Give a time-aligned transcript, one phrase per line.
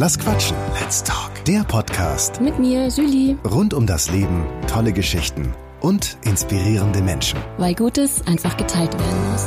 [0.00, 0.56] Lass quatschen.
[0.80, 1.44] Let's talk.
[1.44, 3.36] Der Podcast Mit mir, Julie.
[3.44, 7.40] rund um das Leben, tolle Geschichten und inspirierende Menschen.
[7.56, 9.44] Weil Gutes einfach geteilt werden muss.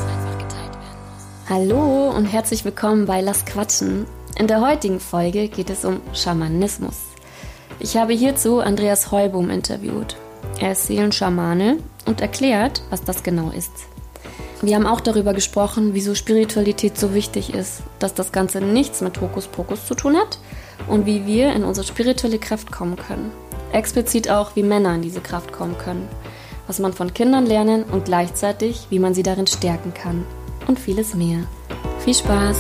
[1.48, 4.06] Hallo und herzlich willkommen bei Lass Quatschen.
[4.38, 6.98] In der heutigen Folge geht es um Schamanismus.
[7.80, 10.18] Ich habe hierzu Andreas Heubohm interviewt.
[10.60, 13.72] Er ist Seelenschamane und erklärt, was das genau ist.
[14.64, 19.20] Wir haben auch darüber gesprochen, wieso Spiritualität so wichtig ist, dass das Ganze nichts mit
[19.20, 20.38] Hokuspokus zu tun hat
[20.88, 23.32] und wie wir in unsere spirituelle Kraft kommen können.
[23.72, 26.08] Explizit auch, wie Männer in diese Kraft kommen können,
[26.68, 30.28] was man von Kindern lernen und gleichzeitig, wie man sie darin stärken kann
[30.68, 31.40] und vieles mehr.
[32.06, 32.58] Viel Spaß!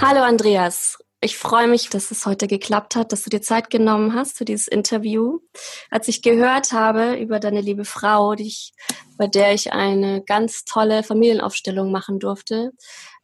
[0.00, 4.14] Hallo Andreas, ich freue mich, dass es heute geklappt hat, dass du dir Zeit genommen
[4.14, 5.40] hast für dieses Interview.
[5.90, 8.72] Als ich gehört habe über deine liebe Frau, die ich,
[9.18, 12.70] bei der ich eine ganz tolle Familienaufstellung machen durfte,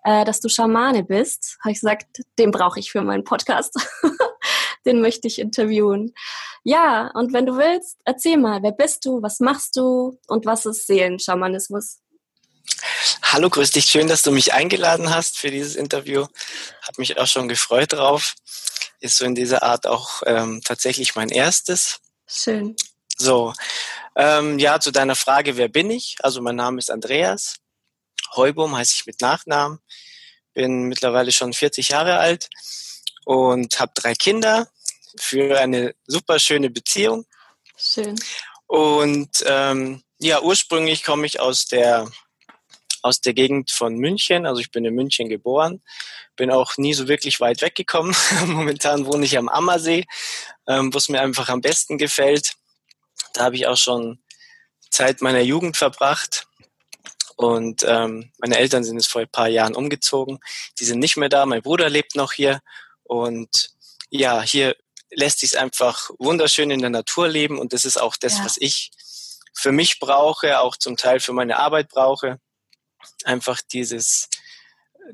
[0.03, 3.77] äh, dass du Schamane bist, habe ich gesagt, den brauche ich für meinen Podcast.
[4.84, 6.12] den möchte ich interviewen.
[6.64, 10.67] Ja, und wenn du willst, erzähl mal, wer bist du, was machst du und was
[10.67, 12.02] ist Seelenschamanismus?
[13.22, 13.86] Hallo, grüß dich.
[13.86, 16.27] Schön, dass du mich eingeladen hast für dieses Interview.
[16.83, 18.34] Hab mich auch schon gefreut drauf.
[19.00, 22.00] Ist so in dieser Art auch ähm, tatsächlich mein erstes.
[22.27, 22.77] Schön.
[23.16, 23.52] So,
[24.16, 26.16] ähm, ja, zu deiner Frage, wer bin ich?
[26.22, 27.56] Also mein Name ist Andreas.
[28.34, 29.78] Heubum heiße ich mit Nachnamen.
[30.55, 32.48] Bin mittlerweile schon 40 Jahre alt
[33.24, 34.69] und habe drei Kinder
[35.19, 37.27] für eine super schöne Beziehung.
[37.77, 38.17] Schön.
[38.67, 42.11] Und ähm, ja, ursprünglich komme ich aus der
[43.03, 44.47] aus der Gegend von München.
[44.47, 45.83] Also ich bin in München geboren,
[46.36, 48.14] bin auch nie so wirklich weit weggekommen.
[48.47, 50.05] Momentan wohne ich am Ammersee,
[50.69, 52.55] ähm, wo es mir einfach am besten gefällt.
[53.34, 54.23] Da habe ich auch schon
[54.91, 56.47] Zeit meiner Jugend verbracht.
[57.36, 60.39] Und ähm, meine Eltern sind jetzt vor ein paar Jahren umgezogen.
[60.78, 61.45] Die sind nicht mehr da.
[61.45, 62.61] Mein Bruder lebt noch hier.
[63.03, 63.70] Und
[64.11, 64.77] ja, hier
[65.11, 67.58] lässt sich einfach wunderschön in der Natur leben.
[67.58, 68.45] Und das ist auch das, Ja.
[68.45, 68.90] was ich
[69.55, 72.39] für mich brauche, auch zum Teil für meine Arbeit brauche
[73.24, 74.29] einfach dieses,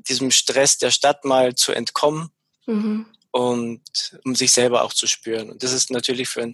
[0.07, 2.31] diesem Stress der Stadt mal zu entkommen
[2.69, 3.07] Mhm.
[3.31, 5.49] und um sich selber auch zu spüren.
[5.49, 6.53] Und das ist natürlich für,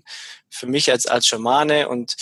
[0.49, 2.15] für mich als, als Schamane und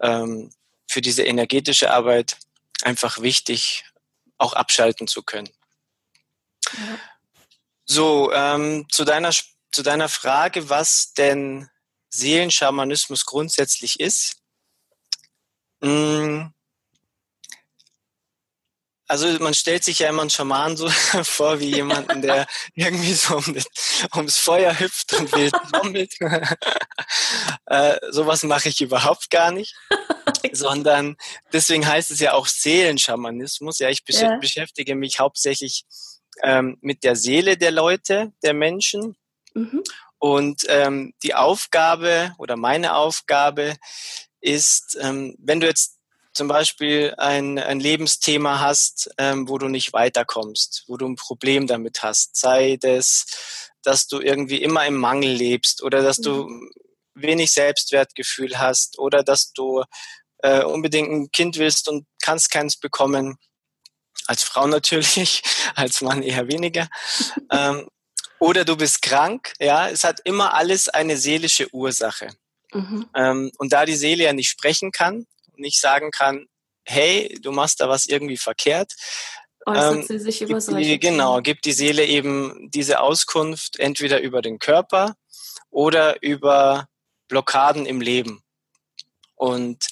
[0.00, 0.50] ähm,
[0.88, 2.38] für diese energetische Arbeit
[2.82, 3.84] einfach wichtig,
[4.38, 5.50] auch abschalten zu können.
[6.72, 6.98] Ja.
[7.84, 11.68] So, ähm, zu, deiner, zu deiner Frage, was denn
[12.08, 14.36] Seelenschamanismus grundsätzlich ist.
[15.80, 16.46] Mm,
[19.06, 20.88] Also man stellt sich ja immer einen Schaman so
[21.22, 23.66] vor wie jemanden, der irgendwie so um das,
[24.14, 26.14] ums Feuer hüpft und wild trommelt.
[27.66, 29.74] äh, sowas mache ich überhaupt gar nicht.
[30.52, 31.16] Sondern
[31.52, 33.78] deswegen heißt es ja auch Seelenschamanismus.
[33.78, 34.36] Ja, ich besch Ja.
[34.38, 35.84] beschäftige mich hauptsächlich
[36.42, 39.16] ähm, mit der Seele der Leute, der Menschen.
[39.54, 39.82] Mhm.
[40.18, 43.76] Und ähm, die Aufgabe oder meine Aufgabe
[44.40, 45.93] ist, ähm, wenn du jetzt
[46.34, 51.66] zum Beispiel ein, ein Lebensthema hast, ähm, wo du nicht weiterkommst, wo du ein Problem
[51.66, 56.48] damit hast, sei das, dass du irgendwie immer im Mangel lebst oder dass du
[57.14, 59.84] wenig Selbstwertgefühl hast oder dass du
[60.38, 63.36] äh, unbedingt ein Kind willst und kannst keins bekommen,
[64.26, 65.42] als Frau natürlich,
[65.74, 66.88] als Mann eher weniger.
[67.50, 67.88] ähm,
[68.40, 72.28] oder du bist krank, ja, es hat immer alles eine seelische Ursache.
[72.72, 73.08] Mhm.
[73.14, 75.26] Ähm, und da die Seele ja nicht sprechen kann,
[75.56, 76.46] nicht sagen kann,
[76.84, 78.92] hey, du machst da was irgendwie verkehrt,
[79.66, 84.20] Äußert Ähm, sie sich über solche die, genau, gibt die Seele eben diese Auskunft entweder
[84.20, 85.14] über den Körper
[85.70, 86.86] oder über
[87.28, 88.42] Blockaden im Leben.
[89.34, 89.86] Und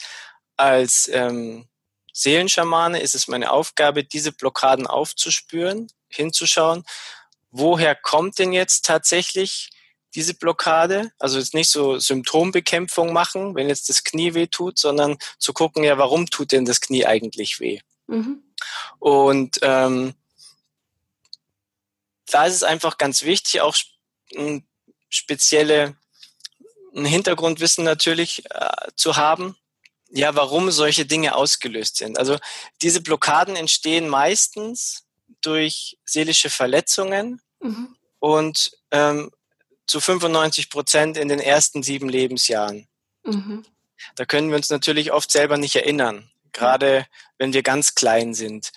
[0.56, 1.69] als ähm,
[2.12, 6.84] Seelenschamane ist es meine Aufgabe, diese Blockaden aufzuspüren, hinzuschauen,
[7.51, 9.71] woher kommt denn jetzt tatsächlich
[10.15, 11.12] diese Blockade?
[11.19, 15.84] Also jetzt nicht so Symptombekämpfung machen, wenn jetzt das Knie weh tut, sondern zu gucken,
[15.84, 17.81] ja, warum tut denn das Knie eigentlich weh?
[18.07, 18.42] Mhm.
[18.98, 20.15] Und ähm,
[22.27, 23.77] da ist es einfach ganz wichtig, auch
[24.36, 24.66] ein
[25.09, 25.97] spezielle
[26.95, 29.57] ein Hintergrundwissen natürlich äh, zu haben,
[30.10, 32.19] ja, warum solche Dinge ausgelöst sind.
[32.19, 32.39] Also
[32.83, 35.07] diese Blockaden entstehen meistens
[35.41, 37.97] durch seelische Verletzungen Mhm.
[38.19, 39.31] und ähm,
[39.92, 42.89] zu 95 Prozent in den ersten sieben Lebensjahren.
[43.24, 43.62] Mhm.
[44.16, 47.06] Da können wir uns natürlich oft selber nicht erinnern, gerade
[47.36, 48.72] wenn wir ganz klein sind.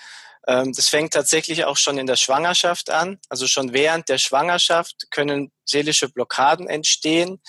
[0.46, 3.18] Ähm, das fängt tatsächlich auch schon in der Schwangerschaft an.
[3.30, 7.42] Also schon während der Schwangerschaft können seelische Blockaden entstehen.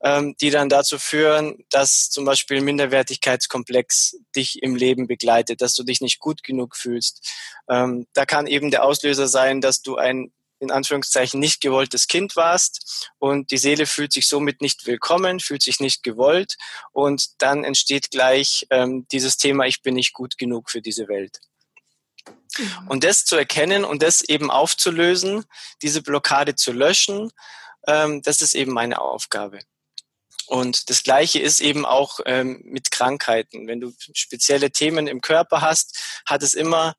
[0.00, 5.82] ähm, die dann dazu führen, dass zum Beispiel Minderwertigkeitskomplex dich im Leben begleitet, dass du
[5.82, 7.28] dich nicht gut genug fühlst.
[7.68, 12.36] Ähm, da kann eben der Auslöser sein, dass du ein in Anführungszeichen nicht gewolltes Kind
[12.36, 16.56] warst und die Seele fühlt sich somit nicht willkommen, fühlt sich nicht gewollt
[16.92, 21.40] und dann entsteht gleich ähm, dieses Thema, ich bin nicht gut genug für diese Welt.
[22.58, 22.88] Mhm.
[22.88, 25.44] Und das zu erkennen und das eben aufzulösen,
[25.82, 27.30] diese Blockade zu löschen,
[27.86, 29.60] ähm, das ist eben meine Aufgabe.
[30.46, 33.68] Und das Gleiche ist eben auch ähm, mit Krankheiten.
[33.68, 36.94] Wenn du spezielle Themen im Körper hast, hat es immer,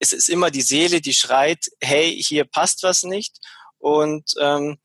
[0.00, 3.38] es ist immer die Seele, die schreit, hey, hier passt was nicht.
[3.78, 4.78] Und ähm,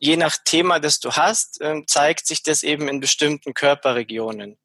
[0.00, 4.58] je nach Thema, das du hast, ähm, zeigt sich das eben in bestimmten Körperregionen.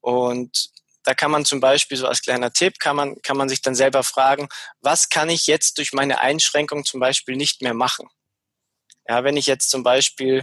[0.00, 0.70] Und
[1.02, 3.74] da kann man zum Beispiel so als kleiner Tipp, kann man, kann man sich dann
[3.74, 4.48] selber fragen,
[4.80, 8.08] was kann ich jetzt durch meine Einschränkung zum Beispiel nicht mehr machen?
[9.08, 10.42] Ja, wenn ich jetzt zum Beispiel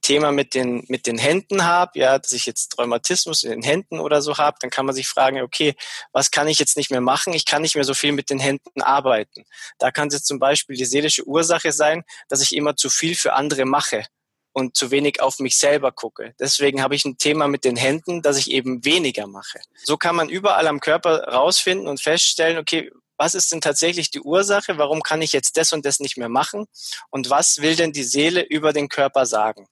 [0.00, 4.00] Thema mit den, mit den Händen habe, ja, dass ich jetzt Rheumatismus in den Händen
[4.00, 5.74] oder so habe, dann kann man sich fragen, okay,
[6.12, 7.32] was kann ich jetzt nicht mehr machen?
[7.32, 9.44] Ich kann nicht mehr so viel mit den Händen arbeiten.
[9.78, 13.14] Da kann es jetzt zum Beispiel die seelische Ursache sein, dass ich immer zu viel
[13.14, 14.04] für andere mache
[14.52, 16.34] und zu wenig auf mich selber gucke.
[16.38, 19.60] Deswegen habe ich ein Thema mit den Händen, dass ich eben weniger mache.
[19.84, 24.22] So kann man überall am Körper rausfinden und feststellen, okay, was ist denn tatsächlich die
[24.22, 24.78] Ursache?
[24.78, 26.64] Warum kann ich jetzt das und das nicht mehr machen?
[27.10, 29.68] Und was will denn die Seele über den Körper sagen?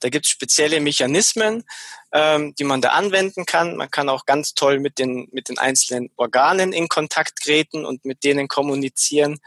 [0.00, 1.64] Da gibt es spezielle Mechanismen,
[2.12, 3.76] ähm, die man da anwenden kann.
[3.76, 8.04] Man kann auch ganz toll mit den, mit den einzelnen Organen in Kontakt treten und
[8.04, 9.38] mit denen kommunizieren.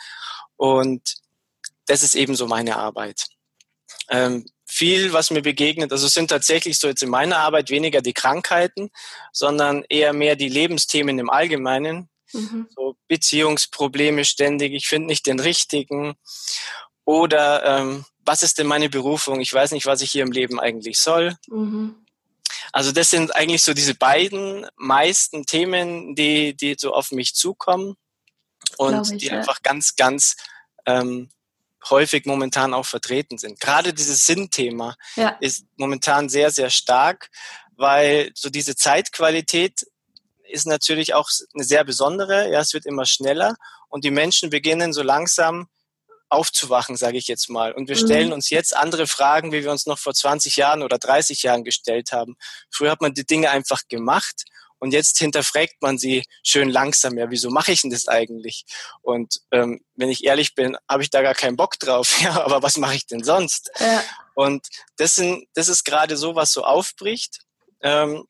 [0.57, 1.15] Und
[1.85, 3.27] das ist eben so meine Arbeit.
[4.09, 8.13] Ähm, viel, was mir begegnet, also sind tatsächlich so jetzt in meiner Arbeit weniger die
[8.13, 8.89] Krankheiten,
[9.33, 12.09] sondern eher mehr die Lebensthemen im Allgemeinen.
[12.31, 12.67] Mhm.
[12.73, 16.15] So Beziehungsprobleme ständig, ich finde nicht den richtigen.
[17.03, 19.39] Oder ähm, was ist denn meine Berufung?
[19.41, 21.35] Ich weiß nicht, was ich hier im Leben eigentlich soll.
[21.47, 21.95] Mhm.
[22.71, 27.95] Also das sind eigentlich so diese beiden meisten Themen, die, die so auf mich zukommen
[28.77, 29.37] und ich, die ja.
[29.37, 30.35] einfach ganz, ganz
[30.85, 31.29] ähm,
[31.89, 33.59] häufig momentan auch vertreten sind.
[33.59, 35.29] Gerade dieses Sinnthema ja.
[35.41, 37.29] ist momentan sehr, sehr stark,
[37.75, 39.85] weil so diese Zeitqualität
[40.43, 42.51] ist natürlich auch eine sehr besondere.
[42.51, 43.55] Ja, es wird immer schneller
[43.89, 45.67] und die Menschen beginnen so langsam
[46.31, 47.73] aufzuwachen, sage ich jetzt mal.
[47.73, 48.05] Und wir mhm.
[48.05, 51.63] stellen uns jetzt andere Fragen, wie wir uns noch vor 20 Jahren oder 30 Jahren
[51.63, 52.35] gestellt haben.
[52.69, 54.45] Früher hat man die Dinge einfach gemacht
[54.81, 57.15] und jetzt hinterfragt man sie schön langsam.
[57.15, 58.65] Ja, wieso mache ich denn das eigentlich?
[59.01, 62.19] Und ähm, wenn ich ehrlich bin, habe ich da gar keinen Bock drauf.
[62.21, 63.71] Ja, aber was mache ich denn sonst?
[63.79, 64.03] Ja.
[64.33, 64.67] Und
[64.97, 67.41] das, sind, das ist gerade so, was so aufbricht,
[67.81, 68.25] ähm,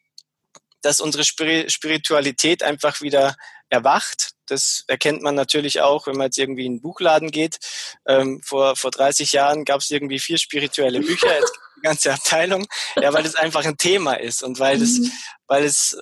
[0.82, 3.36] dass unsere Spiritualität einfach wieder
[3.72, 4.32] erwacht.
[4.48, 7.58] Das erkennt man natürlich auch, wenn man jetzt irgendwie in einen Buchladen geht.
[8.06, 12.68] Ähm, vor, vor 30 Jahren gab es irgendwie vier spirituelle Bücher, jetzt die ganze Abteilung.
[12.98, 15.12] Ja, weil es einfach ein Thema ist und weil es, mhm.
[15.48, 15.98] weil es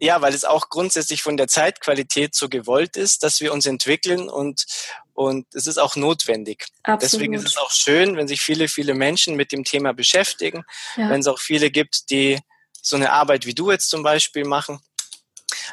[0.00, 4.28] ja, weil es auch grundsätzlich von der Zeitqualität so gewollt ist, dass wir uns entwickeln
[4.28, 4.66] und
[5.14, 6.66] und es ist auch notwendig.
[6.82, 7.02] Absolut.
[7.02, 10.64] Deswegen ist es auch schön, wenn sich viele, viele Menschen mit dem Thema beschäftigen,
[10.96, 11.10] ja.
[11.10, 12.40] wenn es auch viele gibt, die
[12.80, 14.80] so eine Arbeit wie du jetzt zum Beispiel machen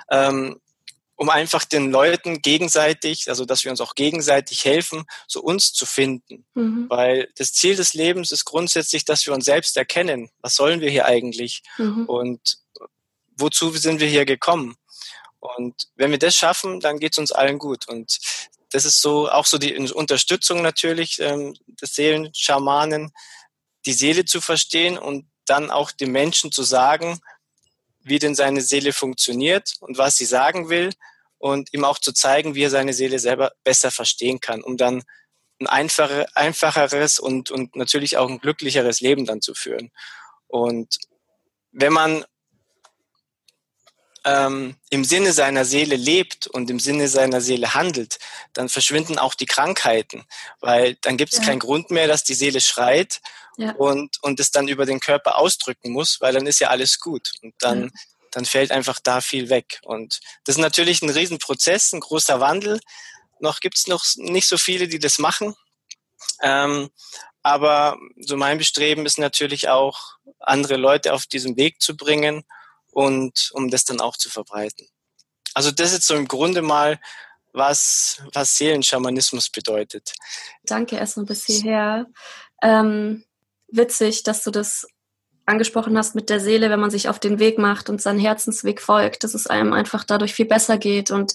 [0.09, 0.59] ähm,
[1.19, 5.85] um einfach den Leuten gegenseitig, also dass wir uns auch gegenseitig helfen, so uns zu
[5.85, 6.45] finden.
[6.53, 6.85] Mhm.
[6.89, 10.29] Weil das Ziel des Lebens ist grundsätzlich, dass wir uns selbst erkennen.
[10.39, 11.63] Was sollen wir hier eigentlich?
[11.77, 12.05] Mhm.
[12.05, 12.59] Und
[13.35, 14.77] wozu sind wir hier gekommen?
[15.39, 17.89] Und wenn wir das schaffen, dann geht es uns allen gut.
[17.89, 18.18] Und
[18.71, 23.11] das ist so auch so die Unterstützung natürlich ähm, des Seelenschamanen,
[23.85, 27.19] die Seele zu verstehen und dann auch den Menschen zu sagen,
[28.09, 30.92] wie denn seine Seele funktioniert und was sie sagen will
[31.37, 35.04] und ihm auch zu zeigen, wie er seine Seele selber besser verstehen kann, um dann
[35.59, 39.92] ein einfache, einfacheres und, und natürlich auch ein glücklicheres Leben dann zu führen.
[40.47, 40.97] Und
[41.71, 42.25] wenn man
[44.25, 48.19] ähm, im Sinne seiner Seele lebt und im Sinne seiner Seele handelt,
[48.54, 50.25] dann verschwinden auch die Krankheiten,
[50.59, 51.45] weil dann gibt es ja.
[51.45, 53.21] keinen Grund mehr, dass die Seele schreit
[53.59, 53.71] ja.
[53.73, 57.33] und, und es dann über den Körper ausdrücken muss, weil dann ist ja alles gut
[57.42, 57.89] und dann, ja.
[58.31, 59.80] dann fällt einfach da viel weg.
[59.83, 62.80] Und das ist natürlich ein Riesenprozess, ein großer Wandel.
[63.39, 65.56] Noch gibt es noch nicht so viele, die das machen.
[66.42, 66.89] Ähm,
[67.44, 72.44] aber so mein Bestreben ist natürlich auch, andere Leute auf diesen Weg zu bringen
[72.92, 74.87] und um das dann auch zu verbreiten.
[75.54, 76.99] Also das ist so im Grunde mal,
[77.51, 80.13] was, was Seelenschamanismus bedeutet.
[80.63, 82.06] Danke erstmal bis hierher.
[82.61, 83.25] Ähm,
[83.71, 84.88] witzig, dass du das
[85.45, 88.81] angesprochen hast mit der Seele, wenn man sich auf den Weg macht und seinen Herzensweg
[88.81, 91.11] folgt, dass es einem einfach dadurch viel besser geht.
[91.11, 91.33] Und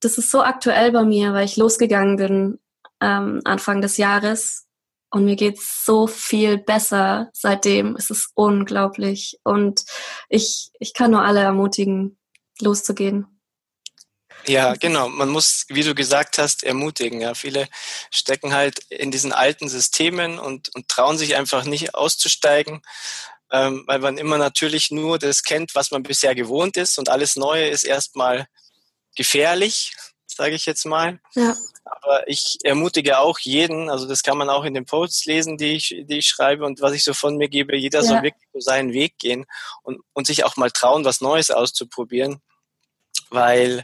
[0.00, 2.58] das ist so aktuell bei mir, weil ich losgegangen bin
[3.00, 4.66] ähm, Anfang des Jahres
[5.10, 7.96] und mir geht's so viel besser seitdem.
[7.96, 9.38] Es ist unglaublich.
[9.42, 9.84] Und
[10.28, 12.16] ich, ich kann nur alle ermutigen,
[12.60, 13.26] loszugehen.
[14.46, 15.08] Ja, genau.
[15.08, 17.20] Man muss, wie du gesagt hast, ermutigen.
[17.20, 17.68] Ja, viele
[18.10, 22.82] stecken halt in diesen alten Systemen und, und trauen sich einfach nicht auszusteigen,
[23.52, 27.36] ähm, weil man immer natürlich nur das kennt, was man bisher gewohnt ist und alles
[27.36, 28.46] Neue ist erstmal
[29.16, 29.94] gefährlich,
[30.26, 31.20] sage ich jetzt mal.
[31.34, 31.56] Ja.
[31.84, 35.72] Aber ich ermutige auch jeden, also das kann man auch in den Posts lesen, die
[35.72, 38.04] ich, die ich schreibe und was ich so von mir gebe, jeder ja.
[38.04, 39.46] soll wirklich so seinen Weg gehen
[39.82, 42.40] und, und sich auch mal trauen, was Neues auszuprobieren,
[43.30, 43.82] weil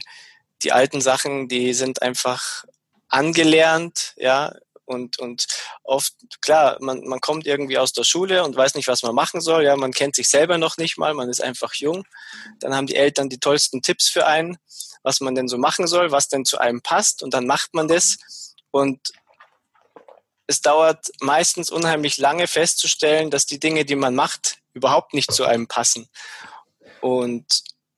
[0.63, 2.65] die alten Sachen, die sind einfach
[3.09, 4.53] angelernt, ja,
[4.87, 5.47] und, und
[5.83, 9.41] oft, klar, man, man kommt irgendwie aus der Schule und weiß nicht, was man machen
[9.41, 9.65] soll.
[9.65, 12.05] Ja, man kennt sich selber noch nicht mal, man ist einfach jung.
[12.61, 14.57] Dann haben die Eltern die tollsten Tipps für einen,
[15.03, 17.21] was man denn so machen soll, was denn zu einem passt.
[17.21, 18.55] Und dann macht man das.
[18.71, 19.11] Und
[20.47, 25.43] es dauert meistens unheimlich lange festzustellen, dass die Dinge, die man macht, überhaupt nicht zu
[25.43, 26.07] einem passen.
[27.01, 27.45] Und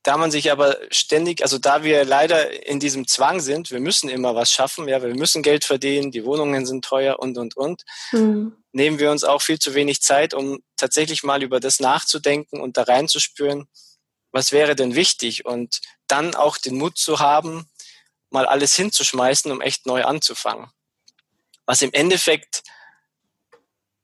[0.02, 4.08] da man sich aber ständig, also da wir leider in diesem Zwang sind, wir müssen
[4.08, 7.84] immer was schaffen, ja, wir müssen Geld verdienen, die Wohnungen sind teuer und, und, und,
[8.12, 8.56] mhm.
[8.72, 12.78] nehmen wir uns auch viel zu wenig Zeit, um tatsächlich mal über das nachzudenken und
[12.78, 13.68] da reinzuspüren,
[14.32, 17.68] was wäre denn wichtig und dann auch den Mut zu haben,
[18.30, 20.70] mal alles hinzuschmeißen, um echt neu anzufangen.
[21.66, 22.62] Was im Endeffekt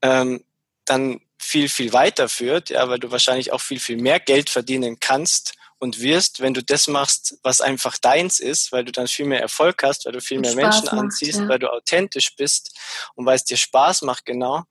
[0.01, 0.43] ähm,
[0.85, 4.99] dann viel, viel weiter führt, ja, weil du wahrscheinlich auch viel, viel mehr Geld verdienen
[4.99, 9.25] kannst, und wirst, wenn du das machst, was einfach deins ist, weil du dann viel
[9.25, 11.47] mehr Erfolg hast, weil du viel mehr Spaß Menschen macht, anziehst, ja.
[11.47, 12.77] weil du authentisch bist
[13.15, 14.63] und weil es dir Spaß macht, genau.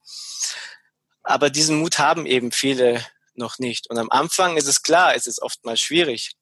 [1.22, 3.88] Aber diesen Mut haben eben viele noch nicht.
[3.90, 6.32] Und am Anfang ist es klar, es ist oftmals schwierig.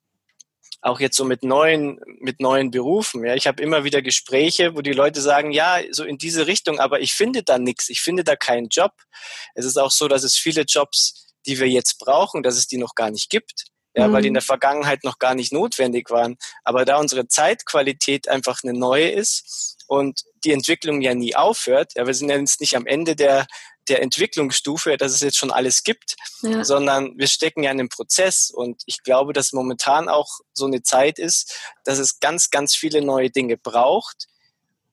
[0.81, 3.25] Auch jetzt so mit neuen, mit neuen Berufen.
[3.25, 6.79] Ja, ich habe immer wieder Gespräche, wo die Leute sagen, ja, so in diese Richtung,
[6.79, 8.93] aber ich finde da nichts, ich finde da keinen Job.
[9.55, 12.79] Es ist auch so, dass es viele Jobs, die wir jetzt brauchen, dass es die
[12.79, 13.65] noch gar nicht gibt
[13.95, 14.13] ja, mhm.
[14.13, 14.37] weil die in mhm.
[14.37, 16.37] der Vergangenheit noch gar nicht notwendig waren.
[16.65, 22.07] Aber da unsere Zeitqualität einfach eine neue ist und die Entwicklung ja nie aufhört, ja,
[22.07, 23.47] wir sind ja jetzt nicht am Ende der,
[23.89, 26.65] der Entwicklungsstufe, dass es jetzt schon alles gibt, ja.
[26.65, 30.83] sondern wir stecken ja in einem Prozess und ich glaube, dass momentan auch so eine
[30.83, 34.27] Zeit ist, dass es ganz, ganz viele neue Dinge braucht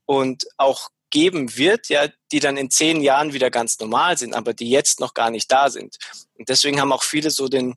[0.06, 4.54] und auch geben wird, ja, die dann in zehn Jahren wieder ganz normal sind, aber
[4.54, 5.98] die jetzt noch gar nicht da sind.
[6.38, 7.76] Und deswegen haben auch viele so den,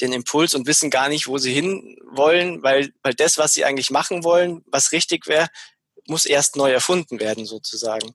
[0.00, 3.64] den Impuls und wissen gar nicht, wo sie hin wollen, weil, weil das, was sie
[3.64, 5.48] eigentlich machen wollen, was richtig wäre,
[6.06, 8.14] muss erst neu erfunden werden sozusagen.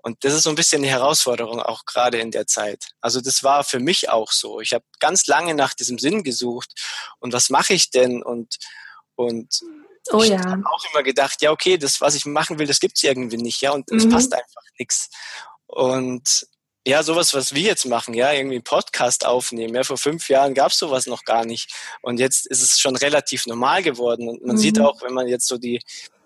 [0.00, 2.90] Und das ist so ein bisschen eine Herausforderung auch gerade in der Zeit.
[3.00, 4.60] Also das war für mich auch so.
[4.60, 6.72] Ich habe ganz lange nach diesem Sinn gesucht
[7.18, 8.56] und was mache ich denn und
[9.16, 9.60] und
[10.12, 10.38] oh, ich ja.
[10.38, 13.60] habe auch immer gedacht, ja okay, das was ich machen will, das gibt's irgendwie nicht,
[13.60, 14.10] ja und es mhm.
[14.10, 15.10] passt einfach nichts.
[15.66, 16.46] Und
[16.86, 19.74] ja, sowas, was wir jetzt machen, ja, irgendwie einen Podcast aufnehmen.
[19.74, 21.70] Ja, vor fünf Jahren gab es sowas noch gar nicht.
[22.00, 24.28] Und jetzt ist es schon relativ normal geworden.
[24.28, 24.60] Und man mhm.
[24.60, 25.80] sieht auch, wenn man jetzt so die,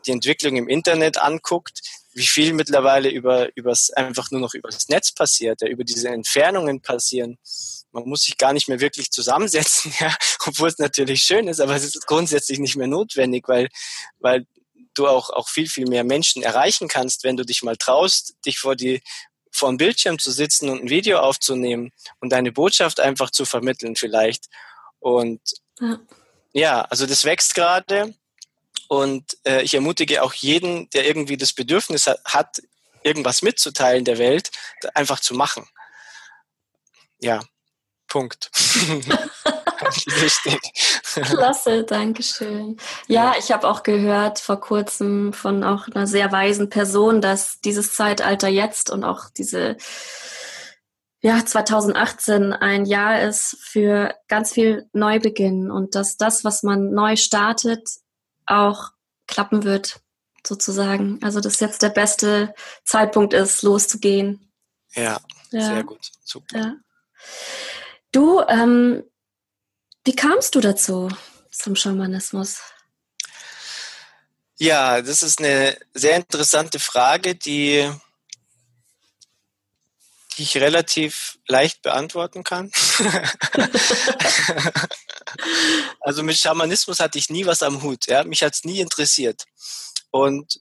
[0.06, 1.80] die Entwicklung im Internet anguckt,
[2.14, 6.80] wie viel mittlerweile über übers, einfach nur noch übers Netz passiert, ja, über diese Entfernungen
[6.80, 7.38] passieren.
[7.90, 10.14] Man muss sich gar nicht mehr wirklich zusammensetzen, ja,
[10.46, 13.68] obwohl es natürlich schön ist, aber es ist grundsätzlich nicht mehr notwendig, weil,
[14.20, 14.46] weil
[14.94, 18.58] du auch, auch viel, viel mehr Menschen erreichen kannst, wenn du dich mal traust, dich
[18.58, 19.02] vor die,
[19.62, 23.94] vor dem Bildschirm zu sitzen und ein Video aufzunehmen und deine Botschaft einfach zu vermitteln
[23.94, 24.46] vielleicht.
[24.98, 25.40] Und
[25.78, 26.00] ja,
[26.52, 28.12] ja also das wächst gerade
[28.88, 32.60] und äh, ich ermutige auch jeden, der irgendwie das Bedürfnis hat,
[33.04, 34.50] irgendwas mitzuteilen der Welt,
[34.94, 35.64] einfach zu machen.
[37.20, 37.40] Ja,
[38.08, 38.50] Punkt.
[39.84, 40.60] Wichtig.
[41.24, 42.76] Klasse, danke schön.
[43.06, 47.94] Ja, ich habe auch gehört vor kurzem von auch einer sehr weisen Person, dass dieses
[47.94, 49.76] Zeitalter jetzt und auch diese
[51.20, 57.14] ja, 2018 ein Jahr ist für ganz viel Neubeginn und dass das, was man neu
[57.14, 57.88] startet,
[58.44, 58.90] auch
[59.28, 60.00] klappen wird,
[60.44, 61.20] sozusagen.
[61.22, 64.52] Also, dass jetzt der beste Zeitpunkt ist, loszugehen.
[64.94, 65.20] Ja,
[65.52, 65.60] ja.
[65.60, 66.10] sehr gut.
[66.24, 66.58] Super.
[66.58, 66.74] Ja.
[68.10, 69.04] Du, ähm,
[70.04, 71.08] wie kamst du dazu
[71.50, 72.58] zum Schamanismus?
[74.58, 77.90] Ja, das ist eine sehr interessante Frage, die,
[80.36, 82.70] die ich relativ leicht beantworten kann.
[86.00, 88.06] also mit Schamanismus hatte ich nie was am Hut.
[88.06, 88.24] Ja?
[88.24, 89.44] Mich hat es nie interessiert.
[90.10, 90.60] Und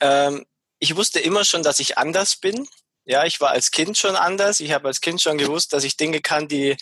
[0.00, 0.44] ähm,
[0.78, 2.68] ich wusste immer schon, dass ich anders bin.
[3.04, 4.60] Ja, ich war als Kind schon anders.
[4.60, 6.76] Ich habe als Kind schon gewusst, dass ich Dinge kann, die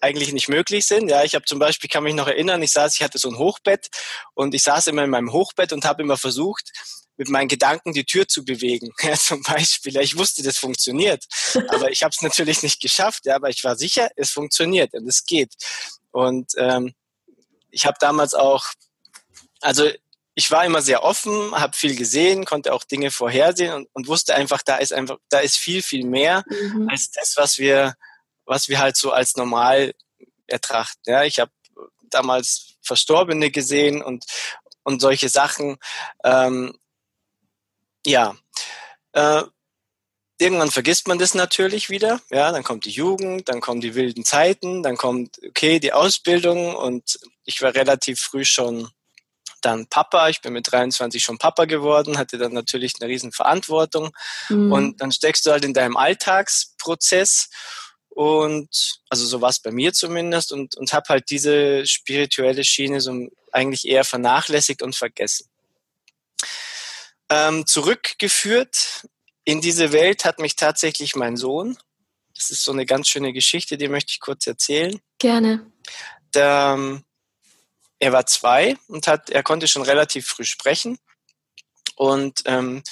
[0.00, 1.08] eigentlich nicht möglich sind.
[1.08, 3.38] Ja, ich habe zum Beispiel, kann mich noch erinnern, ich saß, ich hatte so ein
[3.38, 3.88] Hochbett
[4.34, 6.72] und ich saß immer in meinem Hochbett und habe immer versucht,
[7.16, 9.94] mit meinen Gedanken die Tür zu bewegen, ja, zum Beispiel.
[9.94, 11.24] Ja, ich wusste, das funktioniert,
[11.68, 15.06] aber ich habe es natürlich nicht geschafft, ja, aber ich war sicher, es funktioniert und
[15.08, 15.54] es geht.
[16.10, 16.94] Und ähm,
[17.70, 18.64] ich habe damals auch,
[19.60, 19.90] also
[20.34, 24.34] ich war immer sehr offen, habe viel gesehen, konnte auch Dinge vorhersehen und, und, wusste
[24.34, 26.88] einfach, da ist einfach, da ist viel, viel mehr mhm.
[26.90, 27.94] als das, was wir,
[28.46, 29.94] was wir halt so als normal
[30.46, 31.10] ertrachten.
[31.10, 31.52] Ja, ich habe
[32.10, 34.24] damals Verstorbene gesehen und,
[34.84, 35.76] und solche Sachen.
[36.24, 36.78] Ähm,
[38.06, 38.36] ja,
[39.12, 39.42] äh,
[40.38, 42.20] irgendwann vergisst man das natürlich wieder.
[42.30, 46.74] Ja, dann kommt die Jugend, dann kommen die wilden Zeiten, dann kommt, okay, die Ausbildung
[46.74, 48.88] und ich war relativ früh schon
[49.62, 50.28] dann Papa.
[50.28, 54.10] Ich bin mit 23 schon Papa geworden, hatte dann natürlich eine riesen Verantwortung.
[54.48, 54.72] Mhm.
[54.72, 57.48] Und dann steckst du halt in deinem Alltagsprozess
[58.16, 63.02] und also so war es bei mir zumindest und, und habe halt diese spirituelle Schiene
[63.02, 65.50] so eigentlich eher vernachlässigt und vergessen.
[67.28, 69.06] Ähm, zurückgeführt
[69.44, 71.76] in diese Welt hat mich tatsächlich mein Sohn.
[72.34, 74.98] Das ist so eine ganz schöne Geschichte, die möchte ich kurz erzählen.
[75.18, 75.70] Gerne.
[76.34, 77.04] Der, ähm,
[77.98, 80.98] er war zwei und hat, er konnte schon relativ früh sprechen.
[81.96, 82.82] Und ähm,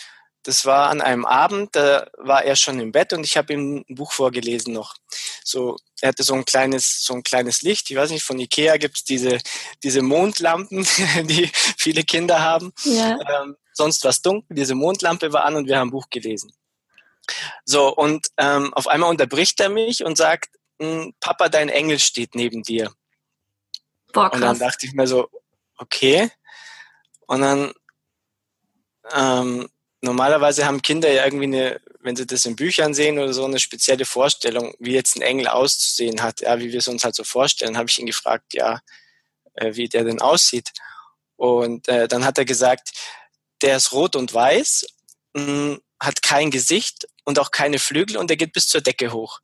[0.45, 3.85] das war an einem Abend, da war er schon im Bett und ich habe ihm
[3.89, 4.95] ein Buch vorgelesen noch.
[5.43, 7.91] So, er hatte so ein kleines, so ein kleines Licht.
[7.91, 9.39] Ich weiß nicht, von Ikea gibt's diese,
[9.83, 10.87] diese Mondlampen,
[11.25, 12.73] die viele Kinder haben.
[12.85, 13.19] Ja.
[13.43, 14.55] Ähm, sonst was dunkel.
[14.55, 16.53] Diese Mondlampe war an und wir haben ein Buch gelesen.
[17.65, 22.35] So, und ähm, auf einmal unterbricht er mich und sagt, hm, Papa, dein Engel steht
[22.35, 22.93] neben dir.
[24.13, 24.35] Boah, krass.
[24.35, 25.29] Und dann dachte ich mir so,
[25.79, 26.31] okay.
[27.27, 27.73] Und dann,
[29.15, 29.69] ähm,
[30.05, 33.59] normalerweise haben Kinder ja irgendwie eine, wenn sie das in Büchern sehen oder so, eine
[33.59, 37.25] spezielle Vorstellung, wie jetzt ein Engel auszusehen hat, ja, wie wir es uns halt so
[37.25, 37.77] vorstellen.
[37.77, 38.81] Habe ich ihn gefragt, ja,
[39.55, 40.73] äh, wie der denn aussieht.
[41.37, 42.93] Und äh, dann hat er gesagt,
[43.63, 44.87] der ist rot und weiß,
[45.35, 49.13] mh, hm, hat kein Gesicht und auch keine Flügel und der geht bis zur Decke
[49.13, 49.41] hoch.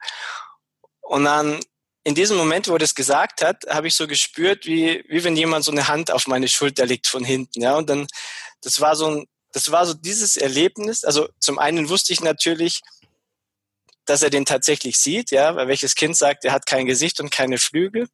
[1.01, 1.61] Und dann
[2.05, 5.37] in diesem Moment, wo er das gesagt hat, habe ich so gespürt, wie, wie wenn
[5.37, 7.63] jemand so eine Hand auf meine Schulter legt von hinten.
[7.63, 8.07] Ja, und dann,
[8.63, 11.05] das war so ein, das war so dieses Erlebnis.
[11.05, 12.83] Also zum einen wusste ich natürlich,
[14.05, 17.31] dass er den tatsächlich sieht, ja, weil welches Kind sagt, er hat kein Gesicht und
[17.31, 18.09] keine Flügel.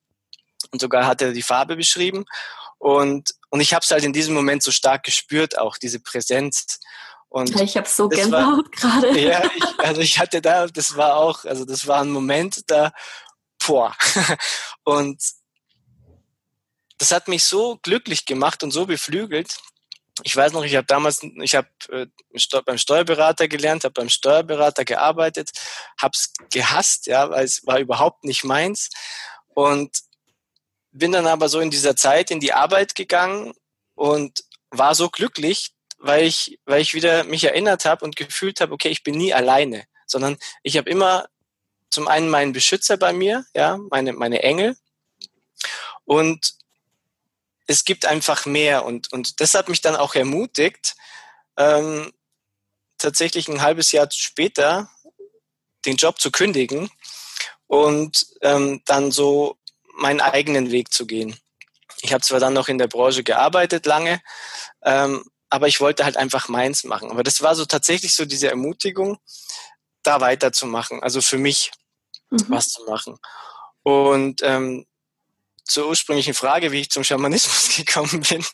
[0.71, 2.27] Und sogar hat er die Farbe beschrieben.
[2.79, 6.81] Und, und ich habe es halt in diesem Moment so stark gespürt, auch diese Präsenz.
[7.29, 9.11] Und ich habe so Gänsehaut gerade.
[9.19, 12.93] Ja, ich, also ich hatte da, das war auch, also das war ein Moment, da,
[13.65, 13.95] boah.
[14.85, 15.23] Und
[16.99, 19.59] das hat mich so glücklich gemacht und so beflügelt.
[20.23, 22.07] Ich weiß noch, ich habe damals, ich habe äh,
[22.65, 25.51] beim Steuerberater gelernt, habe beim Steuerberater gearbeitet,
[26.01, 28.89] habe es gehasst, ja, weil es war überhaupt nicht meins
[29.49, 29.99] und
[30.93, 33.53] bin dann aber so in dieser Zeit in die Arbeit gegangen
[33.95, 38.73] und war so glücklich, weil ich, weil ich wieder mich erinnert habe und gefühlt habe,
[38.73, 41.27] okay, ich bin nie alleine, sondern ich habe immer
[41.91, 44.77] zum einen meinen Beschützer bei mir, ja, meine, meine Engel.
[46.05, 46.56] Und
[47.67, 48.85] es gibt einfach mehr.
[48.85, 50.95] Und, und das hat mich dann auch ermutigt,
[51.57, 52.13] ähm,
[52.99, 54.91] tatsächlich ein halbes Jahr später
[55.85, 56.91] den Job zu kündigen
[57.67, 59.57] und ähm, dann so
[59.95, 61.39] meinen eigenen Weg zu gehen.
[62.03, 64.21] Ich habe zwar dann noch in der Branche gearbeitet lange,
[64.83, 67.11] ähm, aber ich wollte halt einfach meins machen.
[67.11, 69.19] Aber das war so tatsächlich so diese Ermutigung,
[70.03, 71.73] da weiterzumachen, also für mich
[72.31, 72.45] mhm.
[72.49, 73.17] was zu machen.
[73.83, 74.87] Und ähm,
[75.67, 78.45] zur ursprünglichen Frage, wie ich zum Schamanismus gekommen bin,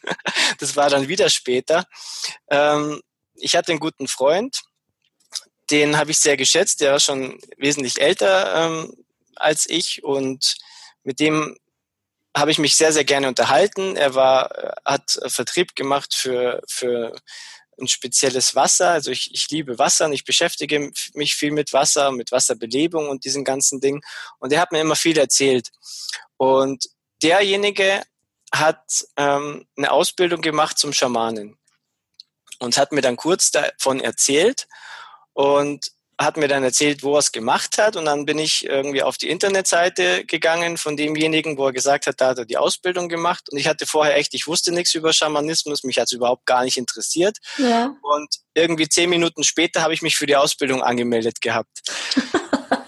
[0.58, 1.86] das war dann wieder später.
[2.50, 3.00] Ähm,
[3.34, 4.62] ich hatte einen guten Freund,
[5.70, 8.92] den habe ich sehr geschätzt, der war schon wesentlich älter ähm,
[9.36, 10.56] als ich und
[11.02, 11.56] mit dem
[12.36, 13.96] habe ich mich sehr, sehr gerne unterhalten.
[13.96, 17.14] Er war, äh, hat Vertrieb gemacht für, für
[17.78, 18.90] ein spezielles Wasser.
[18.90, 23.24] Also ich, ich liebe Wasser und ich beschäftige mich viel mit Wasser, mit Wasserbelebung und
[23.24, 24.00] diesen ganzen Dingen.
[24.38, 25.70] Und er hat mir immer viel erzählt.
[26.36, 26.86] Und
[27.22, 28.02] derjenige
[28.52, 31.58] hat ähm, eine Ausbildung gemacht zum Schamanen
[32.58, 34.68] und hat mir dann kurz davon erzählt.
[35.34, 37.96] Und hat mir dann erzählt, wo er es gemacht hat.
[37.96, 42.20] Und dann bin ich irgendwie auf die Internetseite gegangen von demjenigen, wo er gesagt hat,
[42.20, 43.50] da hat er die Ausbildung gemacht.
[43.50, 46.64] Und ich hatte vorher echt, ich wusste nichts über Schamanismus, mich hat es überhaupt gar
[46.64, 47.38] nicht interessiert.
[47.58, 47.96] Ja.
[48.02, 51.82] Und irgendwie zehn Minuten später habe ich mich für die Ausbildung angemeldet gehabt.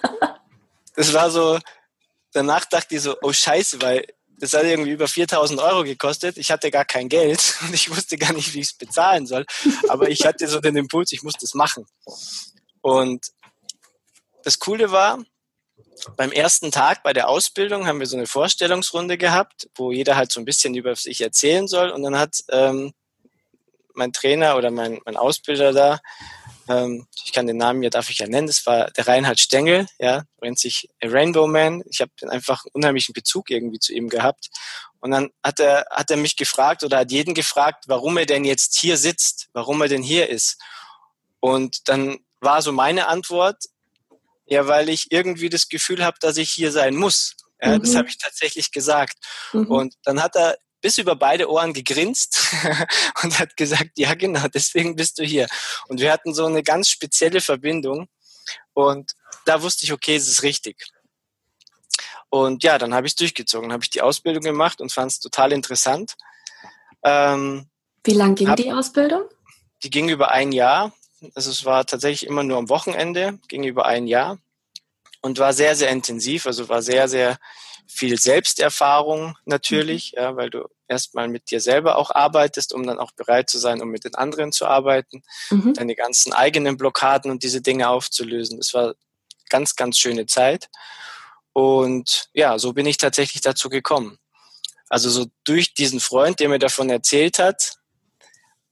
[0.97, 1.59] das war so,
[2.33, 4.07] danach dachte ich so, oh scheiße, weil
[4.38, 6.38] das hat irgendwie über 4000 Euro gekostet.
[6.38, 9.47] Ich hatte gar kein Geld und ich wusste gar nicht, wie ich es bezahlen soll.
[9.88, 11.87] Aber ich hatte so den Impuls, ich muss das machen.
[12.81, 13.27] Und
[14.42, 15.18] das Coole war,
[16.16, 20.33] beim ersten Tag bei der Ausbildung haben wir so eine Vorstellungsrunde gehabt, wo jeder halt
[20.33, 21.90] so ein bisschen über sich erzählen soll.
[21.90, 22.92] Und dann hat ähm,
[23.94, 26.01] mein Trainer oder mein, mein Ausbilder da,
[26.68, 29.87] ähm, ich kann den Namen ja, darf ich ja nennen, das war der Reinhard Stengel,
[29.98, 31.83] ja, nennt sich Rainbow Man.
[31.90, 34.48] Ich habe einfach einen unheimlichen Bezug irgendwie zu ihm gehabt.
[35.00, 38.44] Und dann hat er, hat er mich gefragt oder hat jeden gefragt, warum er denn
[38.44, 40.59] jetzt hier sitzt, warum er denn hier ist.
[41.40, 43.64] Und dann war so meine Antwort,
[44.46, 47.37] ja, weil ich irgendwie das Gefühl habe, dass ich hier sein muss.
[47.61, 47.83] Ja, mhm.
[47.83, 49.18] Das habe ich tatsächlich gesagt.
[49.53, 49.66] Mhm.
[49.66, 52.53] Und dann hat er bis über beide Ohren gegrinst
[53.23, 55.47] und hat gesagt, ja genau, deswegen bist du hier.
[55.88, 58.07] Und wir hatten so eine ganz spezielle Verbindung
[58.75, 59.12] und
[59.47, 60.77] da wusste ich, okay, es ist richtig.
[62.29, 65.20] Und ja, dann habe ich es durchgezogen, habe ich die Ausbildung gemacht und fand es
[65.20, 66.16] total interessant.
[67.03, 67.70] Ähm,
[68.05, 69.23] Wie lang ging hab, die Ausbildung?
[69.85, 70.92] Die ging über ein Jahr.
[71.35, 74.38] Also es war tatsächlich immer nur am Wochenende, ging über ein Jahr
[75.23, 76.44] und war sehr, sehr intensiv.
[76.44, 77.38] Also war sehr, sehr
[77.87, 80.23] viel Selbsterfahrung natürlich, mhm.
[80.23, 83.81] ja, weil du erstmal mit dir selber auch arbeitest, um dann auch bereit zu sein,
[83.81, 85.75] um mit den anderen zu arbeiten, mhm.
[85.75, 88.59] deine ganzen eigenen Blockaden und diese Dinge aufzulösen.
[88.59, 88.94] Das war
[89.49, 90.68] ganz, ganz schöne Zeit.
[91.53, 94.18] Und ja, so bin ich tatsächlich dazu gekommen.
[94.88, 97.79] Also so durch diesen Freund, der mir davon erzählt hat,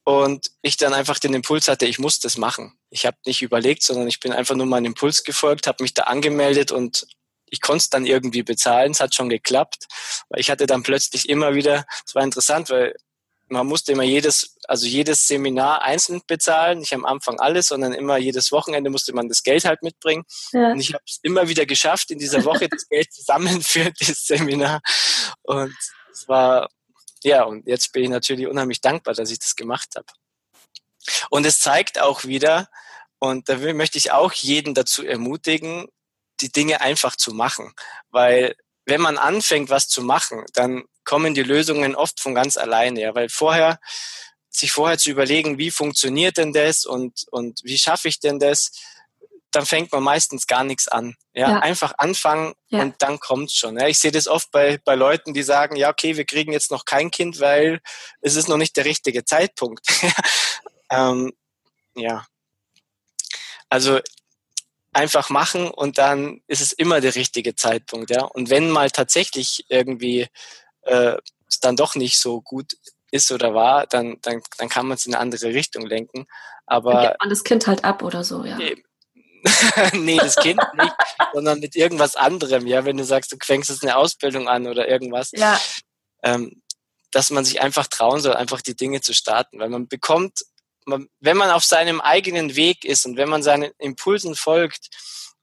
[0.04, 2.76] und ich dann einfach den Impuls hatte, ich muss das machen.
[2.90, 6.04] Ich habe nicht überlegt, sondern ich bin einfach nur meinem Impuls gefolgt, habe mich da
[6.04, 7.06] angemeldet und
[7.52, 9.86] ich konnte es dann irgendwie bezahlen, es hat schon geklappt,
[10.30, 12.96] weil ich hatte dann plötzlich immer wieder, es war interessant, weil
[13.48, 18.16] man musste immer jedes, also jedes Seminar einzeln bezahlen, nicht am Anfang alles, sondern immer
[18.16, 20.24] jedes Wochenende musste man das Geld halt mitbringen.
[20.52, 20.72] Ja.
[20.72, 23.92] Und ich habe es immer wieder geschafft, in dieser Woche das Geld zu sammeln für
[23.92, 24.80] das Seminar.
[25.42, 25.76] Und
[26.10, 26.70] es war,
[27.22, 30.06] ja, und jetzt bin ich natürlich unheimlich dankbar, dass ich das gemacht habe.
[31.28, 32.68] Und es zeigt auch wieder,
[33.18, 35.88] und da möchte ich auch jeden dazu ermutigen,
[36.42, 37.72] die Dinge einfach zu machen.
[38.10, 43.00] Weil wenn man anfängt, was zu machen, dann kommen die Lösungen oft von ganz alleine.
[43.00, 43.78] Ja, weil vorher,
[44.50, 48.70] sich vorher zu überlegen, wie funktioniert denn das und, und wie schaffe ich denn das,
[49.50, 51.14] dann fängt man meistens gar nichts an.
[51.34, 51.58] Ja, ja.
[51.60, 52.82] einfach anfangen ja.
[52.82, 53.78] und dann kommt's schon.
[53.78, 56.70] Ja, ich sehe das oft bei, bei Leuten, die sagen, ja, okay, wir kriegen jetzt
[56.70, 57.80] noch kein Kind, weil
[58.20, 59.86] es ist noch nicht der richtige Zeitpunkt.
[60.90, 61.32] ähm,
[61.94, 62.26] ja.
[63.68, 64.00] Also
[64.92, 68.24] einfach machen und dann ist es immer der richtige Zeitpunkt, ja.
[68.24, 70.28] Und wenn mal tatsächlich irgendwie
[70.82, 71.16] äh,
[71.48, 72.72] es dann doch nicht so gut
[73.10, 76.26] ist oder war, dann, dann, dann kann man es in eine andere Richtung lenken.
[76.66, 78.58] Aber dann gibt man das Kind halt ab oder so, ja.
[79.92, 80.94] nee, das Kind nicht,
[81.32, 84.88] sondern mit irgendwas anderem, ja, wenn du sagst, du fängst jetzt eine Ausbildung an oder
[84.88, 85.30] irgendwas.
[85.32, 85.60] Ja.
[86.22, 86.62] Ähm,
[87.10, 90.40] dass man sich einfach trauen soll, einfach die Dinge zu starten, weil man bekommt
[90.86, 94.88] wenn man auf seinem eigenen Weg ist und wenn man seinen Impulsen folgt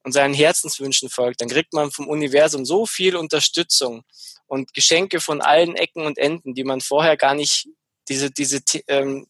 [0.04, 4.04] und seinen Herzenswünschen folgt, dann kriegt man vom Universum so viel Unterstützung
[4.48, 7.68] und Geschenke von allen Ecken und Enden, die man vorher gar nicht,
[8.08, 9.28] diese, diese ähm,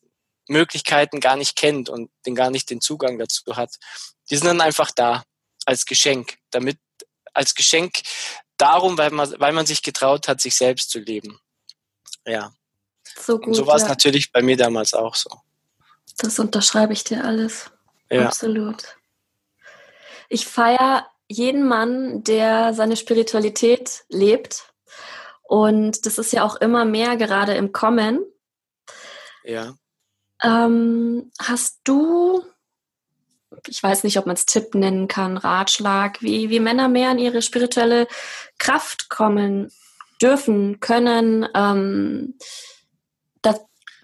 [0.48, 3.76] Möglichkeiten gar nicht kennt und den gar nicht den Zugang dazu hat.
[4.30, 5.24] Die sind dann einfach da
[5.66, 6.78] als Geschenk, damit
[7.34, 8.02] als Geschenk
[8.58, 11.40] darum, weil man, weil man sich getraut hat, sich selbst zu leben.
[12.26, 12.54] Ja.
[13.18, 13.90] So, gut, und so war es ja.
[13.90, 15.30] natürlich bei mir damals auch so.
[16.20, 17.72] Das unterschreibe ich dir alles.
[18.10, 18.26] Ja.
[18.26, 18.98] Absolut.
[20.28, 24.74] Ich feiere jeden Mann, der seine Spiritualität lebt.
[25.44, 28.24] Und das ist ja auch immer mehr gerade im Kommen.
[29.44, 29.76] Ja.
[30.44, 32.44] Ähm, hast du,
[33.68, 37.20] ich weiß nicht, ob man es Tipp nennen kann, Ratschlag, wie, wie Männer mehr in
[37.20, 38.08] ihre spirituelle
[38.58, 39.72] Kraft kommen
[40.22, 42.38] dürfen, können, ähm,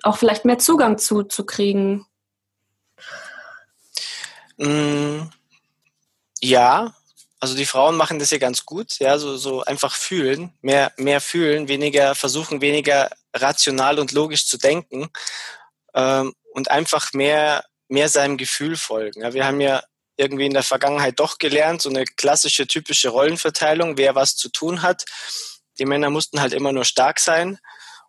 [0.06, 2.06] auch vielleicht mehr Zugang zu, zu kriegen?
[4.58, 5.24] Mm,
[6.42, 6.96] ja,
[7.40, 11.22] also die Frauen machen das ja ganz gut, ja, so, so einfach fühlen, mehr, mehr
[11.22, 15.10] fühlen, weniger versuchen, weniger rational und logisch zu denken
[15.94, 19.22] ähm, und einfach mehr, mehr seinem Gefühl folgen.
[19.22, 19.84] Ja, wir haben ja
[20.18, 24.82] irgendwie in der Vergangenheit doch gelernt, so eine klassische, typische Rollenverteilung, wer was zu tun
[24.82, 25.04] hat.
[25.78, 27.60] Die Männer mussten halt immer nur stark sein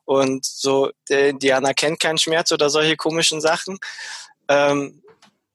[0.06, 3.78] und so, Diana kennt keinen Schmerz oder solche komischen Sachen.
[4.48, 5.02] Ähm,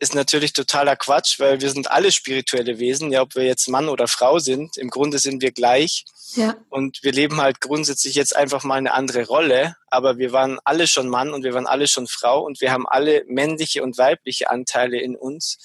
[0.01, 3.87] ist natürlich totaler Quatsch, weil wir sind alle spirituelle Wesen, ja, ob wir jetzt Mann
[3.87, 6.05] oder Frau sind, im Grunde sind wir gleich.
[6.33, 6.55] Ja.
[6.69, 10.87] Und wir leben halt grundsätzlich jetzt einfach mal eine andere Rolle, aber wir waren alle
[10.87, 14.49] schon Mann und wir waren alle schon Frau und wir haben alle männliche und weibliche
[14.49, 15.59] Anteile in uns.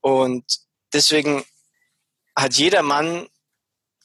[0.00, 0.44] Und
[0.94, 1.44] deswegen
[2.34, 3.28] hat jeder Mann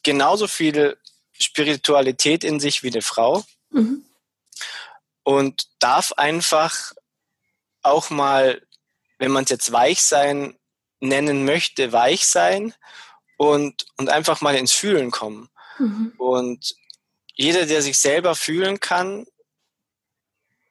[0.03, 0.97] genauso viel
[1.31, 3.45] Spiritualität in sich wie eine Frau.
[3.73, 4.05] Mhm.
[5.23, 6.93] Und darf einfach
[7.81, 8.61] auch mal,
[9.19, 10.57] wenn man es jetzt weich sein
[10.99, 12.73] nennen möchte, weich sein
[13.37, 15.49] und, und einfach mal ins Fühlen kommen.
[15.77, 16.13] Mhm.
[16.17, 16.75] Und
[17.35, 19.25] jeder, der sich selber fühlen kann,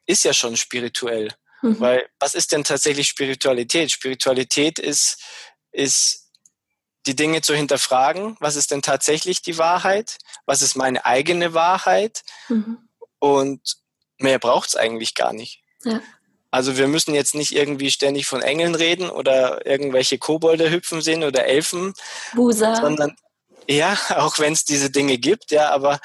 [0.07, 1.35] ist ja schon spirituell.
[1.63, 1.81] Mhm.
[1.81, 3.91] Weil was ist denn tatsächlich Spiritualität?
[3.91, 5.23] Spiritualität ist,
[5.71, 6.31] ist
[7.07, 8.37] die Dinge zu hinterfragen.
[8.41, 10.19] Was ist denn tatsächlich die Wahrheit?
[10.47, 12.23] Was ist meine eigene Wahrheit?
[12.49, 12.89] Mhm.
[13.23, 13.77] Und
[14.19, 15.63] mehr braucht es eigentlich gar nicht.
[15.85, 16.01] Ja.
[16.51, 21.23] Also wir müssen jetzt nicht irgendwie ständig von Engeln reden oder irgendwelche Kobolde hüpfen sehen
[21.23, 21.95] oder Elfen,
[22.35, 22.75] Busa.
[22.75, 23.17] sondern
[23.69, 26.01] ja, auch wenn es diese Dinge gibt, ja, aber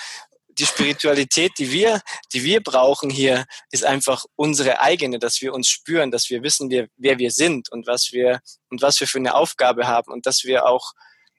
[0.49, 2.01] die Spiritualität, die wir,
[2.33, 6.69] die wir brauchen hier, ist einfach unsere eigene, dass wir uns spüren, dass wir wissen,
[6.69, 10.27] wer, wer wir sind und was wir und was wir für eine Aufgabe haben und
[10.27, 10.93] dass wir auch,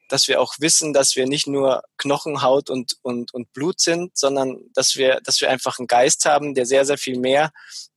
[0.09, 4.17] dass wir auch wissen, dass wir nicht nur Knochen, Haut und, und, und Blut sind,
[4.17, 7.51] sondern dass wir, dass wir einfach einen Geist haben, der sehr, sehr viel mehr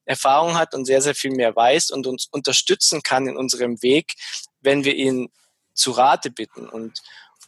[0.04, 4.14] Erfahrung hat und sehr, sehr viel mehr weiß und uns unterstützen kann in unserem Weg,
[4.60, 5.32] wenn wir ihn
[5.74, 6.68] zu Rate bitten.
[6.68, 7.00] Und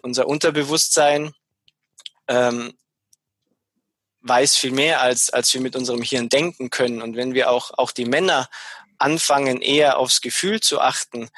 [0.03, 1.33] unser Unterbewusstsein
[2.27, 2.73] ähm,
[4.23, 7.03] weiß viel mehr, als, als wir mit unserem Hirn denken können.
[7.03, 8.49] Und wenn wir auch, auch die Männer
[8.99, 11.29] anfangen, eher aufs Gefühl zu achten,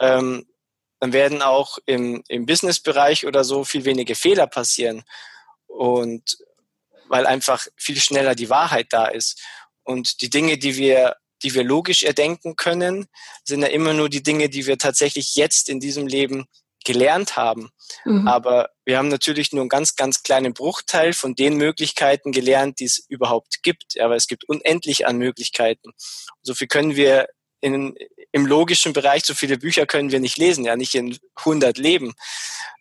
[0.00, 0.46] ähm,
[1.02, 5.02] dann werden auch im, im Businessbereich oder so viel weniger Fehler passieren.
[5.66, 6.38] Und
[7.08, 9.42] weil einfach viel schneller die Wahrheit da ist.
[9.82, 13.08] Und die Dinge, die wir, die wir logisch erdenken können,
[13.42, 16.46] sind ja immer nur die Dinge, die wir tatsächlich jetzt in diesem Leben
[16.84, 17.70] gelernt haben.
[18.04, 18.28] Mhm.
[18.28, 22.84] Aber wir haben natürlich nur einen ganz, ganz kleinen Bruchteil von den Möglichkeiten gelernt, die
[22.84, 23.98] es überhaupt gibt.
[23.98, 25.94] Aber es gibt unendlich an Möglichkeiten.
[26.42, 27.26] So viel können wir
[27.62, 27.96] in,
[28.32, 32.12] im logischen Bereich, so viele Bücher können wir nicht lesen, ja nicht in 100 Leben,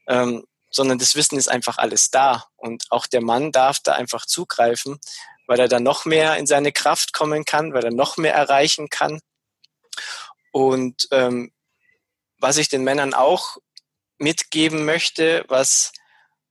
[0.07, 2.45] ähm, sondern das Wissen ist einfach alles da.
[2.57, 4.99] Und auch der Mann darf da einfach zugreifen,
[5.47, 8.89] weil er dann noch mehr in seine Kraft kommen kann, weil er noch mehr erreichen
[8.89, 9.21] kann.
[10.51, 11.53] Und ähm,
[12.39, 13.57] was ich den Männern auch
[14.17, 15.91] mitgeben möchte, was,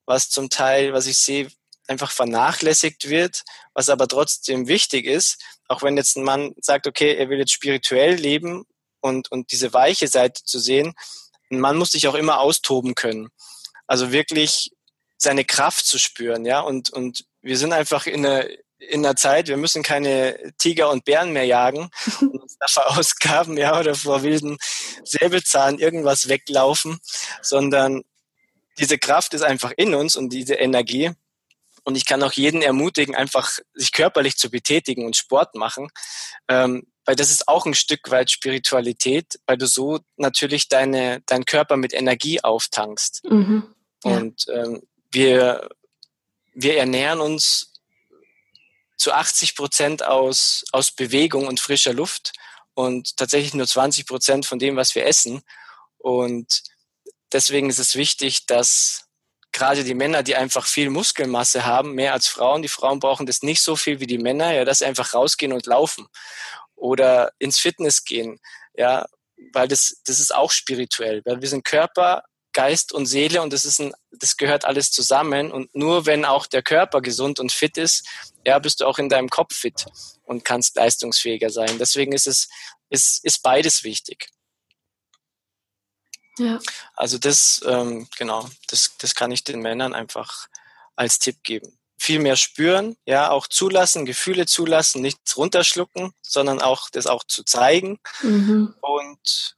[0.06, 1.50] was zum Teil, was ich sehe,
[1.90, 3.42] einfach vernachlässigt wird,
[3.74, 7.52] was aber trotzdem wichtig ist, auch wenn jetzt ein Mann sagt, okay, er will jetzt
[7.52, 8.64] spirituell leben
[9.00, 10.94] und, und diese weiche Seite zu sehen,
[11.50, 13.28] ein Mann muss sich auch immer austoben können.
[13.86, 14.70] Also wirklich
[15.18, 18.46] seine Kraft zu spüren, ja, und, und wir sind einfach in einer,
[18.78, 23.58] in einer Zeit, wir müssen keine Tiger und Bären mehr jagen und uns da verausgaben,
[23.58, 24.58] ja, oder vor wilden
[25.04, 27.00] Säbelzahn irgendwas weglaufen,
[27.42, 28.02] sondern
[28.78, 31.10] diese Kraft ist einfach in uns und diese Energie.
[31.84, 35.88] Und ich kann auch jeden ermutigen, einfach sich körperlich zu betätigen und Sport machen,
[36.48, 41.44] ähm, weil das ist auch ein Stück weit Spiritualität, weil du so natürlich deine, deinen
[41.44, 43.24] Körper mit Energie auftankst.
[43.24, 44.16] Mhm, ja.
[44.16, 45.68] Und ähm, wir,
[46.52, 47.72] wir ernähren uns
[48.96, 52.32] zu 80 Prozent aus, aus Bewegung und frischer Luft
[52.74, 55.42] und tatsächlich nur 20 Prozent von dem, was wir essen.
[55.98, 56.62] Und
[57.32, 59.06] deswegen ist es wichtig, dass
[59.52, 63.42] gerade die Männer, die einfach viel Muskelmasse haben, mehr als Frauen, die Frauen brauchen das
[63.42, 66.06] nicht so viel wie die Männer, ja, dass sie einfach rausgehen und laufen
[66.76, 68.40] oder ins Fitness gehen,
[68.74, 69.06] ja,
[69.52, 73.64] weil das, das ist auch spirituell, weil wir sind Körper, Geist und Seele und das
[73.64, 77.76] ist ein, das gehört alles zusammen und nur wenn auch der Körper gesund und fit
[77.76, 78.08] ist,
[78.44, 79.86] ja, bist du auch in deinem Kopf fit
[80.24, 81.78] und kannst leistungsfähiger sein.
[81.78, 82.48] Deswegen ist es,
[82.88, 84.30] ist, ist beides wichtig.
[86.38, 86.58] Ja.
[86.94, 90.48] Also das, ähm, genau, das, das kann ich den Männern einfach
[90.96, 91.78] als Tipp geben.
[91.98, 97.44] Viel mehr spüren, ja, auch zulassen, Gefühle zulassen, nichts runterschlucken, sondern auch das auch zu
[97.44, 98.74] zeigen mhm.
[98.80, 99.56] und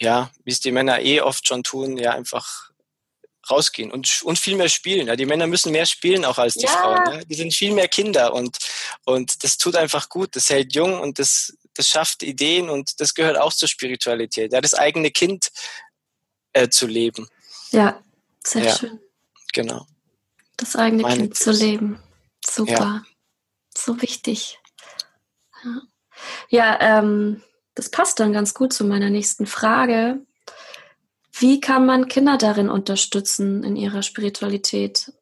[0.00, 2.70] ja, wie es die Männer eh oft schon tun, ja, einfach
[3.50, 5.08] rausgehen und, und viel mehr spielen.
[5.08, 6.70] Ja, die Männer müssen mehr spielen auch als die ja.
[6.70, 7.12] Frauen.
[7.12, 7.24] Ja.
[7.24, 8.58] Die sind viel mehr Kinder und,
[9.04, 10.36] und das tut einfach gut.
[10.36, 14.52] Das hält jung und das, das schafft Ideen und das gehört auch zur Spiritualität.
[14.52, 15.50] Ja, das eigene Kind
[16.52, 17.28] äh, zu leben.
[17.70, 18.02] Ja,
[18.44, 19.00] sehr ja, schön.
[19.52, 19.86] Genau.
[20.56, 21.44] Das eigene Meine Kind Tipps.
[21.44, 22.02] zu leben.
[22.44, 22.72] Super.
[22.72, 23.04] Ja.
[23.76, 24.58] So wichtig.
[25.64, 25.82] Ja,
[26.48, 27.42] ja ähm,
[27.74, 30.26] das passt dann ganz gut zu meiner nächsten Frage.
[31.30, 35.12] Wie kann man Kinder darin unterstützen in ihrer Spiritualität?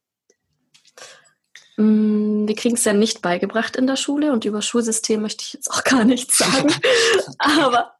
[1.76, 5.52] Mm, wir kriegen es ja nicht beigebracht in der Schule und über Schulsystem möchte ich
[5.52, 6.74] jetzt auch gar nichts sagen.
[7.38, 7.96] Aber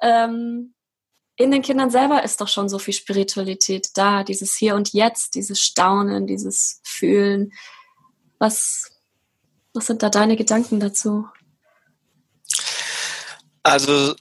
[0.00, 0.74] ähm,
[1.36, 5.34] in den Kindern selber ist doch schon so viel Spiritualität da, dieses Hier und Jetzt,
[5.34, 7.52] dieses Staunen, dieses Fühlen.
[8.38, 8.90] Was,
[9.74, 11.26] was sind da deine Gedanken dazu?
[13.62, 14.14] Also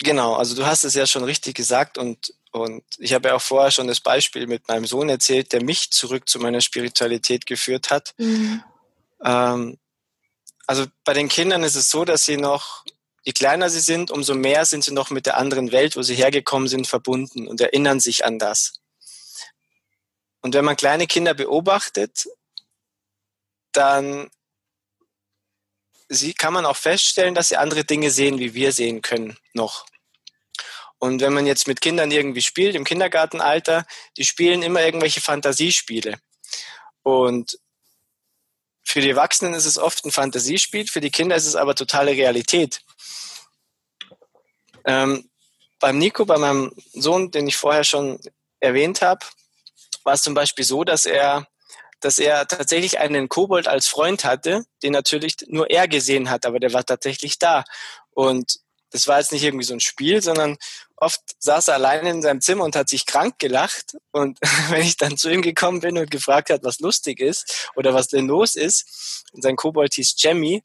[0.00, 3.42] genau, also du hast es ja schon richtig gesagt und und ich habe ja auch
[3.42, 7.90] vorher schon das Beispiel mit meinem Sohn erzählt, der mich zurück zu meiner Spiritualität geführt
[7.90, 8.14] hat.
[8.18, 8.62] Mhm.
[9.24, 9.78] Ähm,
[10.66, 12.84] also bei den Kindern ist es so, dass sie noch,
[13.24, 16.14] je kleiner sie sind, umso mehr sind sie noch mit der anderen Welt, wo sie
[16.14, 18.74] hergekommen sind, verbunden und erinnern sich an das.
[20.40, 22.28] Und wenn man kleine Kinder beobachtet,
[23.72, 24.30] dann
[26.08, 29.86] sie kann man auch feststellen, dass sie andere Dinge sehen, wie wir sehen können noch.
[30.98, 36.18] Und wenn man jetzt mit Kindern irgendwie spielt, im Kindergartenalter, die spielen immer irgendwelche Fantasiespiele.
[37.02, 37.58] Und
[38.84, 42.12] für die Erwachsenen ist es oft ein Fantasiespiel, für die Kinder ist es aber totale
[42.12, 42.80] Realität.
[44.84, 45.30] Ähm,
[45.78, 48.18] beim Nico, bei meinem Sohn, den ich vorher schon
[48.60, 49.24] erwähnt habe,
[50.04, 51.46] war es zum Beispiel so, dass er,
[52.00, 56.58] dass er tatsächlich einen Kobold als Freund hatte, den natürlich nur er gesehen hat, aber
[56.58, 57.64] der war tatsächlich da.
[58.10, 60.56] Und das war jetzt nicht irgendwie so ein Spiel, sondern
[61.00, 63.96] oft saß er alleine in seinem Zimmer und hat sich krank gelacht.
[64.10, 64.38] Und
[64.70, 68.08] wenn ich dann zu ihm gekommen bin und gefragt hat, was lustig ist oder was
[68.08, 70.62] denn los ist, sein Kobold hieß Jamie,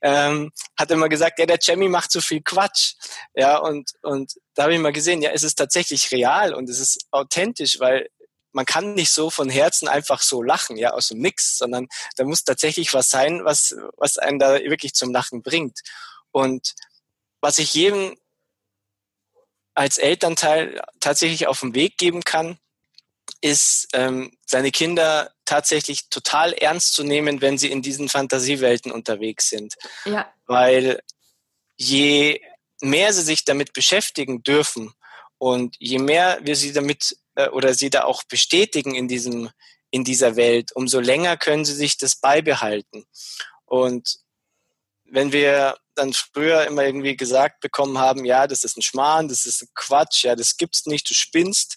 [0.00, 2.94] ähm, hat immer gesagt, ja, der Jamie macht so viel Quatsch.
[3.34, 6.78] Ja, und, und da habe ich mal gesehen, ja, es ist tatsächlich real und es
[6.78, 8.08] ist authentisch, weil
[8.52, 12.24] man kann nicht so von Herzen einfach so lachen, ja, aus dem Nix, sondern da
[12.24, 15.80] muss tatsächlich was sein, was, was einen da wirklich zum Lachen bringt.
[16.30, 16.74] Und
[17.40, 18.16] was ich jedem
[19.78, 22.58] als Elternteil tatsächlich auf den Weg geben kann,
[23.40, 29.48] ist, ähm, seine Kinder tatsächlich total ernst zu nehmen, wenn sie in diesen Fantasiewelten unterwegs
[29.48, 29.76] sind.
[30.04, 30.32] Ja.
[30.46, 31.00] Weil
[31.76, 32.40] je
[32.80, 34.92] mehr sie sich damit beschäftigen dürfen
[35.38, 39.50] und je mehr wir sie damit äh, oder sie da auch bestätigen in diesem
[39.90, 43.06] in dieser Welt, umso länger können sie sich das beibehalten.
[43.64, 44.18] Und
[45.04, 49.44] wenn wir dann früher immer irgendwie gesagt bekommen haben, ja, das ist ein Schmarrn, das
[49.44, 51.76] ist ein Quatsch, ja, das gibt's nicht, du spinnst,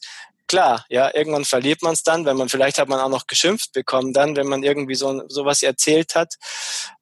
[0.52, 3.72] klar, ja, irgendwann verliert man es dann, wenn man vielleicht hat man auch noch geschimpft
[3.72, 6.36] bekommen dann, wenn man irgendwie so sowas erzählt hat.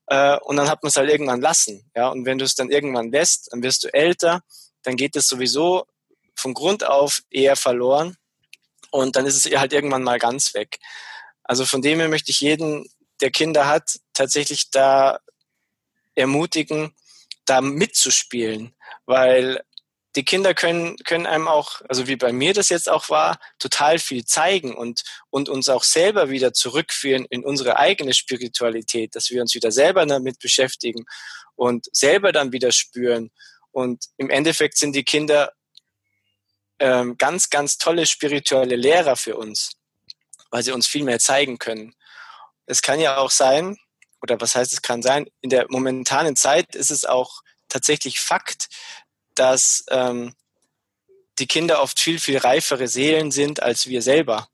[0.06, 1.90] Äh, und dann hat man es halt irgendwann lassen.
[1.96, 4.42] Ja, und wenn du es dann irgendwann lässt, dann wirst du älter,
[4.84, 5.86] dann geht es sowieso
[6.36, 8.18] von Grund auf eher verloren.
[8.92, 10.78] Und dann ist es halt irgendwann mal ganz weg.
[11.44, 12.88] Also von dem her möchte ich jeden,
[13.20, 15.20] der Kinder hat, tatsächlich da
[16.14, 16.94] ermutigen,
[17.50, 19.62] da mitzuspielen, weil
[20.16, 24.00] die Kinder können, können einem auch, also wie bei mir das jetzt auch war, total
[24.00, 29.42] viel zeigen und, und uns auch selber wieder zurückführen in unsere eigene Spiritualität, dass wir
[29.42, 31.06] uns wieder selber damit beschäftigen
[31.56, 33.32] und selber dann wieder spüren.
[33.72, 35.54] Und im Endeffekt sind die Kinder
[36.80, 39.74] ähm, ganz, ganz tolle spirituelle Lehrer für uns,
[40.50, 41.94] weil sie uns viel mehr zeigen können.
[42.66, 43.78] Es kann ja auch sein,
[44.22, 48.68] oder was heißt es kann sein, in der momentanen Zeit ist es auch tatsächlich Fakt,
[49.36, 50.36] dass ähm,
[51.40, 54.50] die Kinder oft viel, viel reifere Seelen sind als wir selber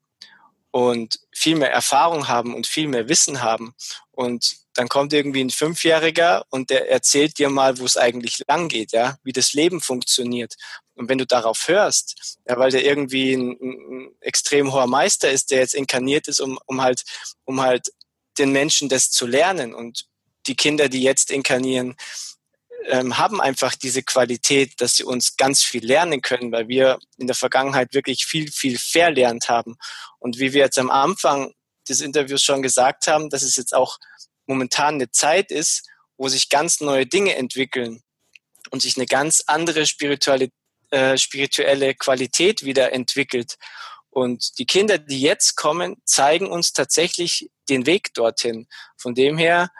[0.72, 3.74] und viel mehr Erfahrung haben und viel mehr Wissen haben.
[4.12, 8.68] Und dann kommt irgendwie ein Fünfjähriger und der erzählt dir mal, wo es eigentlich lang
[8.68, 10.56] geht, ja, wie das Leben funktioniert.
[10.96, 15.52] Und wenn du darauf hörst, ja, weil der irgendwie ein, ein extrem hoher Meister ist,
[15.52, 17.04] der jetzt inkarniert ist, um, um halt,
[17.46, 17.88] um halt
[18.38, 20.06] den Menschen das zu lernen und
[20.48, 21.96] die Kinder, die jetzt inkarnieren,
[22.88, 27.28] ähm, haben einfach diese Qualität, dass sie uns ganz viel lernen können, weil wir in
[27.28, 29.78] der Vergangenheit wirklich viel, viel verlernt haben.
[30.20, 31.54] Und wie wir jetzt am Anfang
[31.90, 33.98] des Interviews schon gesagt haben, dass es jetzt auch
[34.46, 38.04] momentan eine Zeit ist, wo sich ganz neue Dinge entwickeln
[38.70, 40.50] und sich eine ganz andere spirituelle,
[40.92, 43.58] äh, spirituelle Qualität wieder entwickelt.
[44.10, 48.68] Und die Kinder, die jetzt kommen, zeigen uns tatsächlich den Weg dorthin.
[48.98, 49.72] Von dem her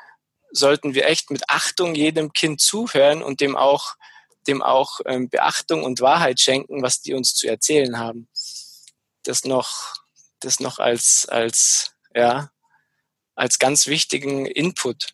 [0.52, 3.96] sollten wir echt mit Achtung jedem Kind zuhören und dem auch,
[4.48, 8.28] dem auch ähm, Beachtung und Wahrheit schenken, was die uns zu erzählen haben.
[9.24, 9.96] Das noch,
[10.40, 12.52] das noch als, als, ja,
[13.36, 15.14] als ganz wichtigen Input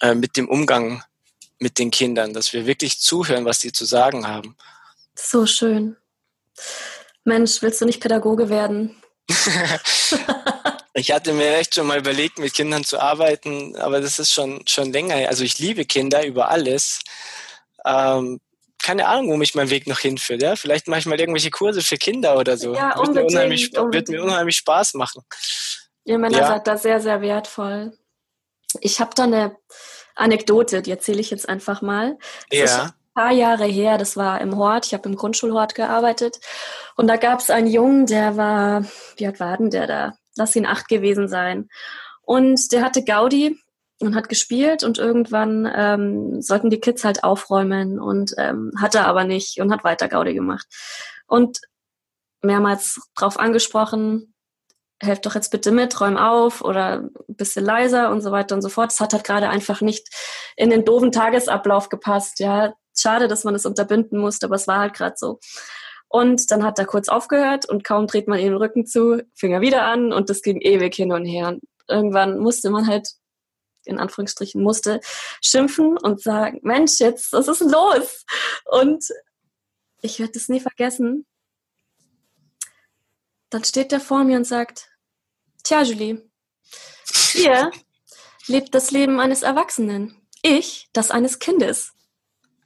[0.00, 1.04] äh, mit dem Umgang
[1.60, 4.56] mit den Kindern, dass wir wirklich zuhören, was die zu sagen haben.
[5.14, 5.96] So schön.
[7.24, 8.96] Mensch, willst du nicht Pädagoge werden?
[10.98, 14.62] Ich hatte mir echt schon mal überlegt, mit Kindern zu arbeiten, aber das ist schon,
[14.66, 15.28] schon länger.
[15.28, 17.00] Also ich liebe Kinder über alles.
[17.84, 18.40] Ähm,
[18.82, 20.42] keine Ahnung, wo mich mein Weg noch hinführt.
[20.42, 20.56] Ja?
[20.56, 22.74] Vielleicht mache ich mal irgendwelche Kurse für Kinder oder so.
[22.74, 25.22] Ja, wird, mir unheimlich, wird mir unheimlich Spaß machen.
[26.04, 26.48] Ihr Männer ja.
[26.48, 27.92] seid da sehr, sehr wertvoll.
[28.80, 29.56] Ich habe da eine
[30.14, 32.18] Anekdote, die erzähle ich jetzt einfach mal.
[32.50, 32.82] Das ja.
[32.84, 36.40] ein paar Jahre her, das war im Hort, ich habe im Grundschulhort gearbeitet.
[36.96, 38.84] Und da gab es einen Jungen, der war,
[39.16, 40.17] wie alt war denn der da?
[40.38, 41.68] Lass ihn acht gewesen sein.
[42.22, 43.58] Und der hatte Gaudi
[44.00, 49.06] und hat gespielt und irgendwann ähm, sollten die Kids halt aufräumen und ähm, hat er
[49.06, 50.66] aber nicht und hat weiter Gaudi gemacht.
[51.26, 51.58] Und
[52.42, 54.34] mehrmals drauf angesprochen,
[55.00, 58.62] helft doch jetzt bitte mit, räum auf oder ein bisschen leiser und so weiter und
[58.62, 58.90] so fort.
[58.90, 60.08] Das hat halt gerade einfach nicht
[60.56, 62.40] in den doofen Tagesablauf gepasst.
[62.40, 65.38] Ja, schade, dass man das unterbinden musste, aber es war halt gerade so.
[66.08, 69.52] Und dann hat er kurz aufgehört und kaum dreht man ihm den Rücken zu, fing
[69.52, 71.48] er wieder an und das ging ewig hin und her.
[71.48, 73.10] Und irgendwann musste man halt
[73.84, 75.00] in Anführungsstrichen musste,
[75.42, 78.24] schimpfen und sagen, Mensch, jetzt, was ist los?
[78.66, 79.04] Und
[80.02, 81.26] ich werde das nie vergessen.
[83.50, 84.90] Dann steht der vor mir und sagt,
[85.68, 86.22] Tja, Julie,
[87.32, 87.70] hier
[88.46, 90.16] lebt das Leben eines Erwachsenen.
[90.42, 91.92] Ich das eines Kindes.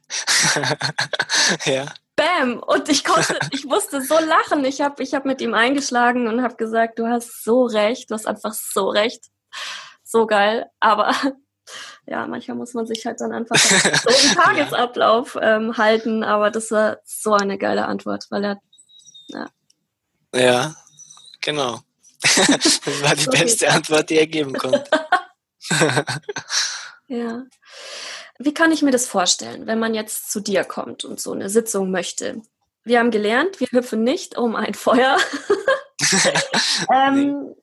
[1.65, 1.93] ja.
[2.15, 2.59] Bam!
[2.59, 4.63] Und ich konnte, ich musste so lachen.
[4.65, 8.15] Ich habe ich hab mit ihm eingeschlagen und habe gesagt, du hast so recht, du
[8.15, 9.25] hast einfach so recht.
[10.03, 10.67] So geil.
[10.79, 11.11] Aber
[12.05, 16.23] ja, manchmal muss man sich halt dann einfach so einen Tagesablauf ähm, halten.
[16.23, 18.61] Aber das war so eine geile Antwort, weil er,
[19.27, 19.47] ja.
[20.35, 20.75] Ja,
[21.41, 21.79] genau.
[22.21, 23.43] das war die okay.
[23.43, 24.83] beste Antwort, die er geben konnte.
[27.07, 27.43] ja.
[28.43, 31.49] Wie kann ich mir das vorstellen, wenn man jetzt zu dir kommt und so eine
[31.49, 32.41] Sitzung möchte?
[32.83, 35.17] Wir haben gelernt, wir hüpfen nicht um ein Feuer.
[36.93, 37.55] ähm,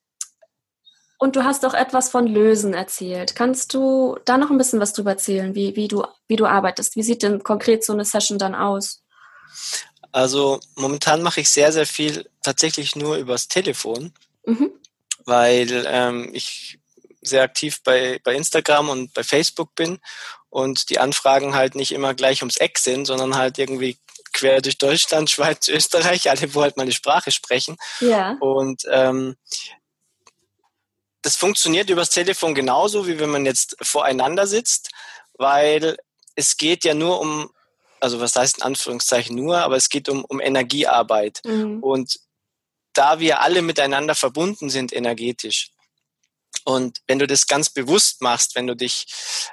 [1.18, 3.36] und du hast auch etwas von Lösen erzählt.
[3.36, 6.96] Kannst du da noch ein bisschen was drüber erzählen, wie, wie, du, wie du arbeitest?
[6.96, 9.02] Wie sieht denn konkret so eine Session dann aus?
[10.12, 14.14] Also momentan mache ich sehr, sehr viel tatsächlich nur übers Telefon,
[14.46, 14.72] mhm.
[15.26, 16.78] weil ähm, ich
[17.20, 19.98] sehr aktiv bei, bei Instagram und bei Facebook bin
[20.50, 23.96] und die Anfragen halt nicht immer gleich ums Eck sind, sondern halt irgendwie
[24.32, 27.76] quer durch Deutschland, Schweiz, Österreich, alle, wo halt meine Sprache sprechen.
[28.00, 28.36] Ja.
[28.40, 29.36] Und ähm,
[31.22, 34.90] das funktioniert übers Telefon genauso, wie wenn man jetzt voreinander sitzt,
[35.34, 35.96] weil
[36.34, 37.50] es geht ja nur um,
[38.00, 41.40] also was heißt in Anführungszeichen nur, aber es geht um, um Energiearbeit.
[41.44, 41.82] Mhm.
[41.82, 42.18] Und
[42.94, 45.70] da wir alle miteinander verbunden sind energetisch,
[46.70, 49.06] und wenn du das ganz bewusst machst, wenn du dich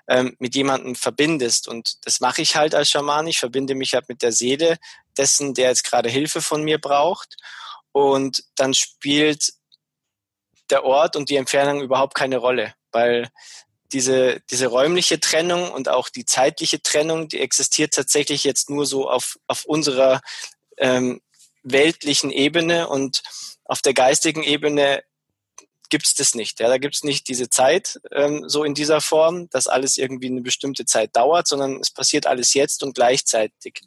[0.08, 4.10] ähm, mit jemandem verbindest, und das mache ich halt als Schaman, ich verbinde mich halt
[4.10, 4.78] mit der Seele
[5.18, 7.36] dessen, der jetzt gerade Hilfe von mir braucht,
[7.92, 9.54] und dann spielt
[10.70, 13.30] der Ort und die Entfernung überhaupt keine Rolle, weil
[13.92, 19.10] diese, diese räumliche Trennung und auch die zeitliche Trennung, die existiert tatsächlich jetzt nur so
[19.10, 20.22] auf, auf unserer
[20.78, 21.22] ähm,
[21.64, 23.24] weltlichen Ebene und
[23.66, 25.04] auf der geistigen Ebene
[25.90, 26.60] gibt es das nicht.
[26.60, 30.28] Ja, da gibt es nicht diese Zeit ähm, so in dieser Form, dass alles irgendwie
[30.28, 33.82] eine bestimmte Zeit dauert, sondern es passiert alles jetzt und gleichzeitig.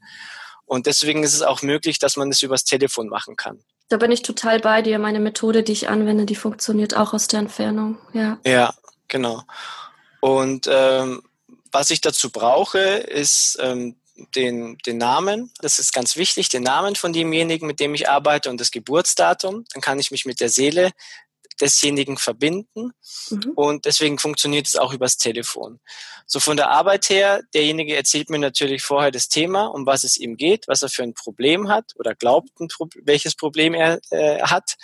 [0.66, 3.62] Und deswegen ist es auch möglich, dass man das übers Telefon machen kann.
[3.88, 5.00] Da bin ich total bei dir.
[5.00, 7.98] Meine Methode, die ich anwende, die funktioniert auch aus der Entfernung.
[8.12, 8.72] Ja, ja
[9.08, 9.42] genau.
[10.20, 11.22] Und ähm,
[11.72, 13.96] was ich dazu brauche, ist ähm,
[14.36, 15.52] den, den Namen.
[15.60, 19.64] Das ist ganz wichtig, den Namen von demjenigen, mit dem ich arbeite und das Geburtsdatum.
[19.72, 20.92] Dann kann ich mich mit der Seele
[21.60, 22.92] desjenigen verbinden.
[23.30, 23.52] Mhm.
[23.54, 25.80] Und deswegen funktioniert es auch übers Telefon.
[26.26, 30.16] So von der Arbeit her, derjenige erzählt mir natürlich vorher das Thema, um was es
[30.16, 34.40] ihm geht, was er für ein Problem hat oder glaubt, Pro welches Problem er äh,
[34.42, 34.76] hat.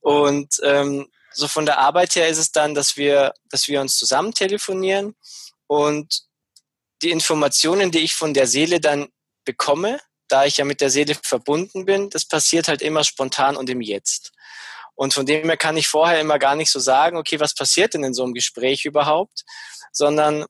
[0.00, 3.96] Und ähm, so von der Arbeit her ist es dann, dass wir, dass wir uns
[3.96, 5.14] zusammen telefonieren
[5.66, 6.22] und
[7.02, 9.08] die Informationen, die ich von der Seele dann
[9.44, 13.70] bekomme, da ich ja mit der Seele verbunden bin, das passiert halt immer spontan und
[13.70, 14.32] im Jetzt.
[14.96, 17.94] Und von dem her kann ich vorher immer gar nicht so sagen, okay, was passiert
[17.94, 19.44] denn in so einem Gespräch überhaupt,
[19.92, 20.46] sondern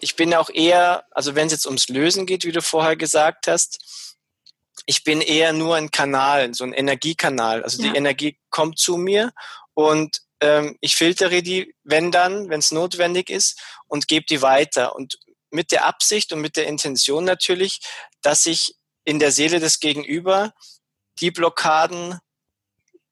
[0.00, 3.46] ich bin auch eher, also wenn es jetzt ums Lösen geht, wie du vorher gesagt
[3.46, 3.78] hast,
[4.86, 7.62] ich bin eher nur ein Kanal, so ein Energiekanal.
[7.62, 7.90] Also ja.
[7.90, 9.32] die Energie kommt zu mir
[9.74, 14.94] und ähm, ich filtere die, wenn dann, wenn es notwendig ist, und gebe die weiter.
[14.94, 15.18] Und
[15.50, 17.80] mit der Absicht und mit der Intention natürlich,
[18.22, 18.74] dass ich
[19.04, 20.52] in der Seele des Gegenüber
[21.20, 22.18] die Blockaden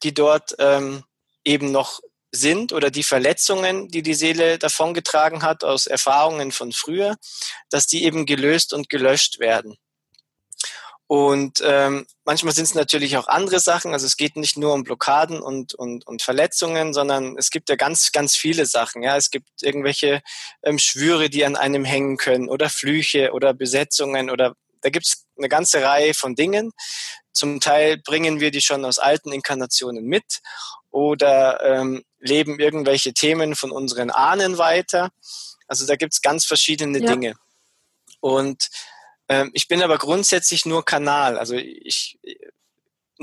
[0.04, 1.02] die dort ähm,
[1.44, 2.00] eben noch
[2.30, 7.16] sind oder die Verletzungen, die die Seele davongetragen hat aus Erfahrungen von früher,
[7.70, 9.76] dass die eben gelöst und gelöscht werden.
[11.06, 13.92] Und ähm, manchmal sind es natürlich auch andere Sachen.
[13.92, 17.76] Also es geht nicht nur um Blockaden und, und, und Verletzungen, sondern es gibt ja
[17.76, 19.02] ganz, ganz viele Sachen.
[19.02, 20.22] Ja, es gibt irgendwelche
[20.62, 25.24] ähm, Schwüre, die an einem hängen können oder Flüche oder Besetzungen oder da gibt es
[25.38, 26.70] eine ganze Reihe von Dingen,
[27.34, 30.40] zum Teil bringen wir die schon aus alten Inkarnationen mit
[30.90, 35.10] oder ähm, leben irgendwelche Themen von unseren Ahnen weiter.
[35.66, 37.10] Also da gibt es ganz verschiedene ja.
[37.10, 37.34] Dinge.
[38.20, 38.70] Und
[39.28, 41.38] ähm, ich bin aber grundsätzlich nur Kanal.
[41.38, 42.18] Also ich,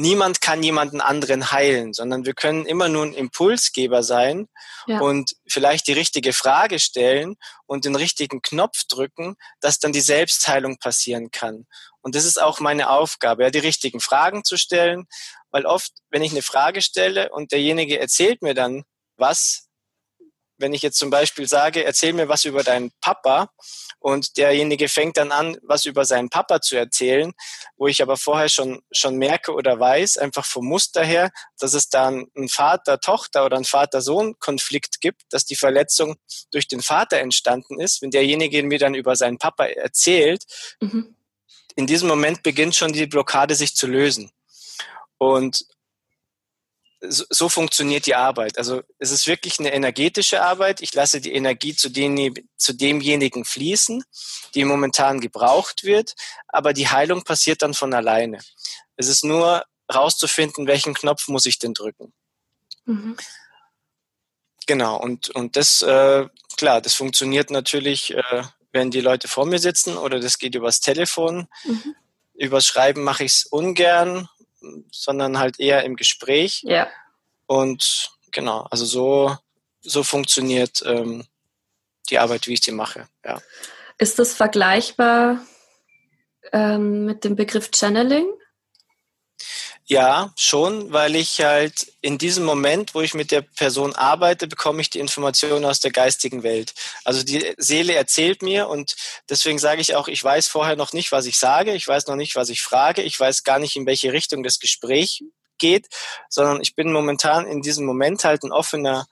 [0.01, 4.47] niemand kann jemanden anderen heilen, sondern wir können immer nur ein Impulsgeber sein
[4.87, 4.99] ja.
[4.99, 7.35] und vielleicht die richtige Frage stellen
[7.65, 11.65] und den richtigen Knopf drücken, dass dann die Selbstheilung passieren kann.
[12.01, 15.05] Und das ist auch meine Aufgabe, ja, die richtigen Fragen zu stellen,
[15.51, 18.83] weil oft, wenn ich eine Frage stelle und derjenige erzählt mir dann
[19.17, 19.67] was,
[20.61, 23.51] wenn ich jetzt zum Beispiel sage, erzähl mir was über deinen Papa
[23.99, 27.33] und derjenige fängt dann an, was über seinen Papa zu erzählen,
[27.77, 31.89] wo ich aber vorher schon, schon merke oder weiß, einfach vom Muster her, dass es
[31.89, 36.15] dann einen Vater-Tochter oder einen Vater-Sohn-Konflikt gibt, dass die Verletzung
[36.51, 38.01] durch den Vater entstanden ist.
[38.01, 40.45] Wenn derjenige mir dann über seinen Papa erzählt,
[40.79, 41.15] mhm.
[41.75, 44.31] in diesem Moment beginnt schon die Blockade sich zu lösen.
[45.19, 45.65] Und
[47.01, 48.57] so, so funktioniert die Arbeit.
[48.57, 50.81] Also es ist wirklich eine energetische Arbeit.
[50.81, 54.03] Ich lasse die Energie zu, den, zu demjenigen fließen,
[54.53, 56.15] die momentan gebraucht wird,
[56.47, 58.39] aber die Heilung passiert dann von alleine.
[58.95, 62.13] Es ist nur rauszufinden, welchen Knopf muss ich denn drücken.
[62.85, 63.17] Mhm.
[64.67, 69.59] Genau, und, und das, äh, klar, das funktioniert natürlich, äh, wenn die Leute vor mir
[69.59, 71.47] sitzen oder das geht übers Telefon.
[71.65, 71.95] Mhm.
[72.35, 74.29] Übers Schreiben mache ich es ungern
[74.91, 76.61] sondern halt eher im Gespräch.
[76.63, 76.87] Ja.
[77.47, 79.35] Und genau, also so,
[79.81, 81.25] so funktioniert ähm,
[82.09, 83.07] die Arbeit, wie ich sie mache.
[83.25, 83.41] Ja.
[83.97, 85.45] Ist das vergleichbar
[86.51, 88.27] ähm, mit dem Begriff Channeling?
[89.87, 94.81] Ja, schon, weil ich halt in diesem Moment, wo ich mit der Person arbeite, bekomme
[94.81, 96.73] ich die Informationen aus der geistigen Welt.
[97.03, 98.95] Also die Seele erzählt mir und
[99.29, 102.15] deswegen sage ich auch, ich weiß vorher noch nicht, was ich sage, ich weiß noch
[102.15, 105.23] nicht, was ich frage, ich weiß gar nicht, in welche Richtung das Gespräch
[105.57, 105.87] geht,
[106.29, 109.07] sondern ich bin momentan in diesem Moment halt ein offener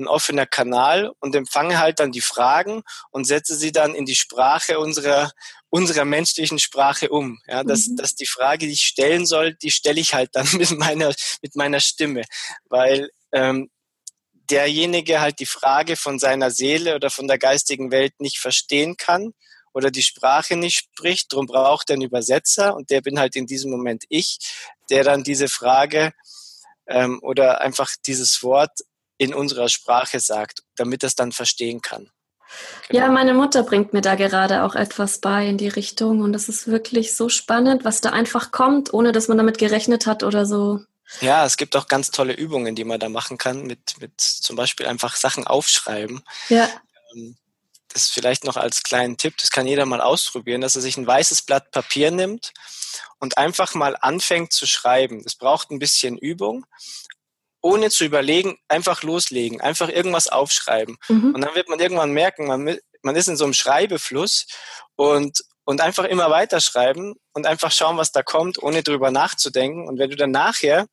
[0.00, 4.16] ein offener Kanal und empfange halt dann die Fragen und setze sie dann in die
[4.16, 5.30] Sprache unserer
[5.68, 7.38] unserer menschlichen Sprache um.
[7.46, 7.96] Ja, dass, mhm.
[7.96, 11.54] dass die Frage, die ich stellen soll, die stelle ich halt dann mit meiner mit
[11.54, 12.22] meiner Stimme,
[12.68, 13.70] weil ähm,
[14.50, 19.32] derjenige halt die Frage von seiner Seele oder von der geistigen Welt nicht verstehen kann
[19.72, 23.46] oder die Sprache nicht spricht, darum braucht er einen Übersetzer und der bin halt in
[23.46, 24.38] diesem Moment ich,
[24.90, 26.12] der dann diese Frage
[26.88, 28.80] ähm, oder einfach dieses Wort
[29.20, 32.10] in unserer Sprache sagt, damit es dann verstehen kann.
[32.88, 33.04] Genau.
[33.04, 36.48] Ja, meine Mutter bringt mir da gerade auch etwas bei in die Richtung und es
[36.48, 40.46] ist wirklich so spannend, was da einfach kommt, ohne dass man damit gerechnet hat oder
[40.46, 40.80] so.
[41.20, 44.56] Ja, es gibt auch ganz tolle Übungen, die man da machen kann, mit, mit zum
[44.56, 46.22] Beispiel einfach Sachen aufschreiben.
[46.48, 46.68] Ja.
[47.14, 47.36] Ähm,
[47.92, 51.06] das vielleicht noch als kleinen Tipp, das kann jeder mal ausprobieren, dass er sich ein
[51.06, 52.52] weißes Blatt Papier nimmt
[53.18, 55.22] und einfach mal anfängt zu schreiben.
[55.24, 56.64] Das braucht ein bisschen Übung,
[57.62, 60.96] ohne zu überlegen, einfach loslegen, einfach irgendwas aufschreiben.
[61.08, 61.34] Mhm.
[61.34, 64.46] Und dann wird man irgendwann merken, man, man ist in so einem Schreibefluss
[64.96, 69.88] und, und einfach immer weiterschreiben und einfach schauen, was da kommt, ohne drüber nachzudenken.
[69.88, 70.86] Und wenn du dann nachher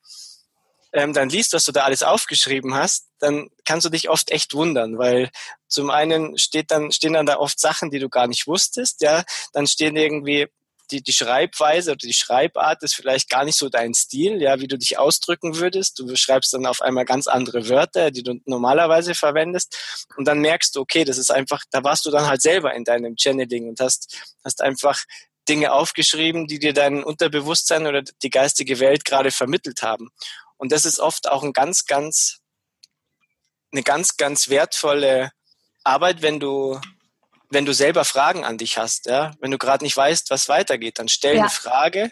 [0.94, 4.54] ähm, dann liest, was du da alles aufgeschrieben hast, dann kannst du dich oft echt
[4.54, 5.30] wundern, weil
[5.68, 9.24] zum einen steht dann, stehen dann da oft Sachen, die du gar nicht wusstest, ja,
[9.54, 10.48] dann stehen irgendwie
[10.92, 14.68] die, die Schreibweise oder die Schreibart ist vielleicht gar nicht so dein Stil, ja, wie
[14.68, 16.00] du dich ausdrücken würdest.
[16.00, 20.08] Du schreibst dann auf einmal ganz andere Wörter, die du normalerweise verwendest.
[20.16, 22.84] Und dann merkst du, okay, das ist einfach, da warst du dann halt selber in
[22.84, 25.04] deinem Channeling und hast, hast einfach
[25.48, 30.10] Dinge aufgeschrieben, die dir dein Unterbewusstsein oder die geistige Welt gerade vermittelt haben.
[30.58, 32.40] Und das ist oft auch ein ganz, ganz,
[33.72, 35.32] eine ganz, ganz wertvolle
[35.84, 36.80] Arbeit, wenn du
[37.50, 41.00] wenn du selber Fragen an dich hast, ja, wenn du gerade nicht weißt, was weitergeht,
[41.00, 41.42] dann stell ja.
[41.42, 42.12] eine Frage.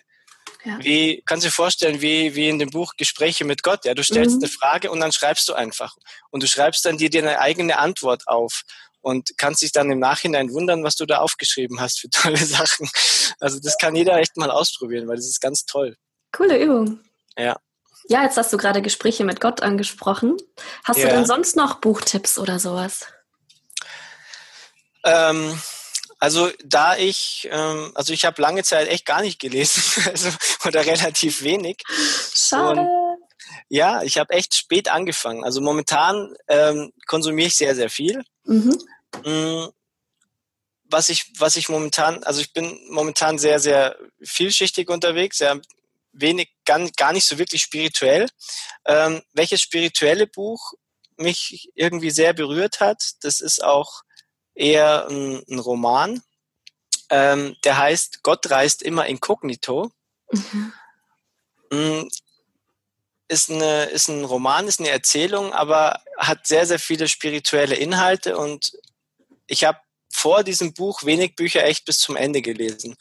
[0.63, 0.79] Ja.
[0.81, 3.85] Wie kannst du dir vorstellen, wie, wie in dem Buch Gespräche mit Gott?
[3.85, 4.43] Ja, du stellst mhm.
[4.43, 5.95] eine Frage und dann schreibst du einfach.
[6.31, 8.63] Und du schreibst dann dir deine eigene Antwort auf
[9.01, 12.89] und kannst dich dann im Nachhinein wundern, was du da aufgeschrieben hast für tolle Sachen.
[13.39, 15.95] Also das kann jeder echt mal ausprobieren, weil das ist ganz toll.
[16.31, 16.99] Coole Übung.
[17.37, 17.57] Ja.
[18.07, 20.37] Ja, jetzt hast du gerade Gespräche mit Gott angesprochen.
[20.83, 21.07] Hast ja.
[21.07, 23.07] du denn sonst noch Buchtipps oder sowas?
[25.05, 25.59] Ähm,
[26.19, 30.29] also da ich, ähm, also ich habe lange Zeit echt gar nicht gelesen, also,
[30.65, 31.83] oder relativ wenig.
[32.33, 32.81] Schade.
[32.81, 32.89] Und,
[33.69, 35.43] ja, ich habe echt spät angefangen.
[35.43, 38.23] Also momentan ähm, konsumiere ich sehr, sehr viel.
[38.43, 38.77] Mhm.
[39.23, 39.67] Mm,
[40.85, 45.59] was ich, was ich momentan, also ich bin momentan sehr, sehr vielschichtig unterwegs, sehr
[46.11, 48.27] wenig, gar, gar nicht so wirklich spirituell.
[48.85, 50.73] Ähm, welches spirituelle Buch
[51.17, 54.04] mich irgendwie sehr berührt hat, das ist auch
[54.55, 56.21] eher ein, ein Roman.
[57.09, 59.91] Ähm, der heißt Gott reist immer inkognito.
[60.31, 60.73] Mhm.
[61.71, 62.07] Mm,
[63.27, 68.37] ist, eine, ist ein Roman, ist eine Erzählung, aber hat sehr, sehr viele spirituelle Inhalte
[68.37, 68.77] und
[69.47, 69.79] ich habe
[70.11, 72.95] vor diesem Buch wenig Bücher echt bis zum Ende gelesen.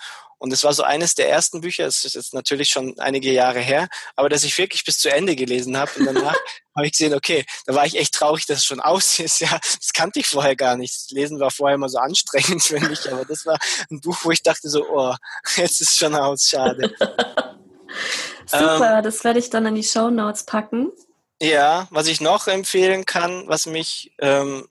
[0.44, 3.60] Und es war so eines der ersten Bücher, es ist jetzt natürlich schon einige Jahre
[3.60, 6.36] her, aber dass ich wirklich bis zu Ende gelesen habe und danach
[6.76, 9.40] habe ich gesehen, okay, da war ich echt traurig, dass es schon aus ist.
[9.40, 10.94] Ja, das kannte ich vorher gar nicht.
[10.94, 13.58] Das Lesen war vorher immer so anstrengend für mich, aber das war
[13.90, 15.14] ein Buch, wo ich dachte so, oh,
[15.56, 16.94] jetzt ist es schon aus, schade.
[18.44, 20.92] Super, ähm, das werde ich dann in die Show Notes packen.
[21.40, 24.68] Ja, was ich noch empfehlen kann, was mich ähm,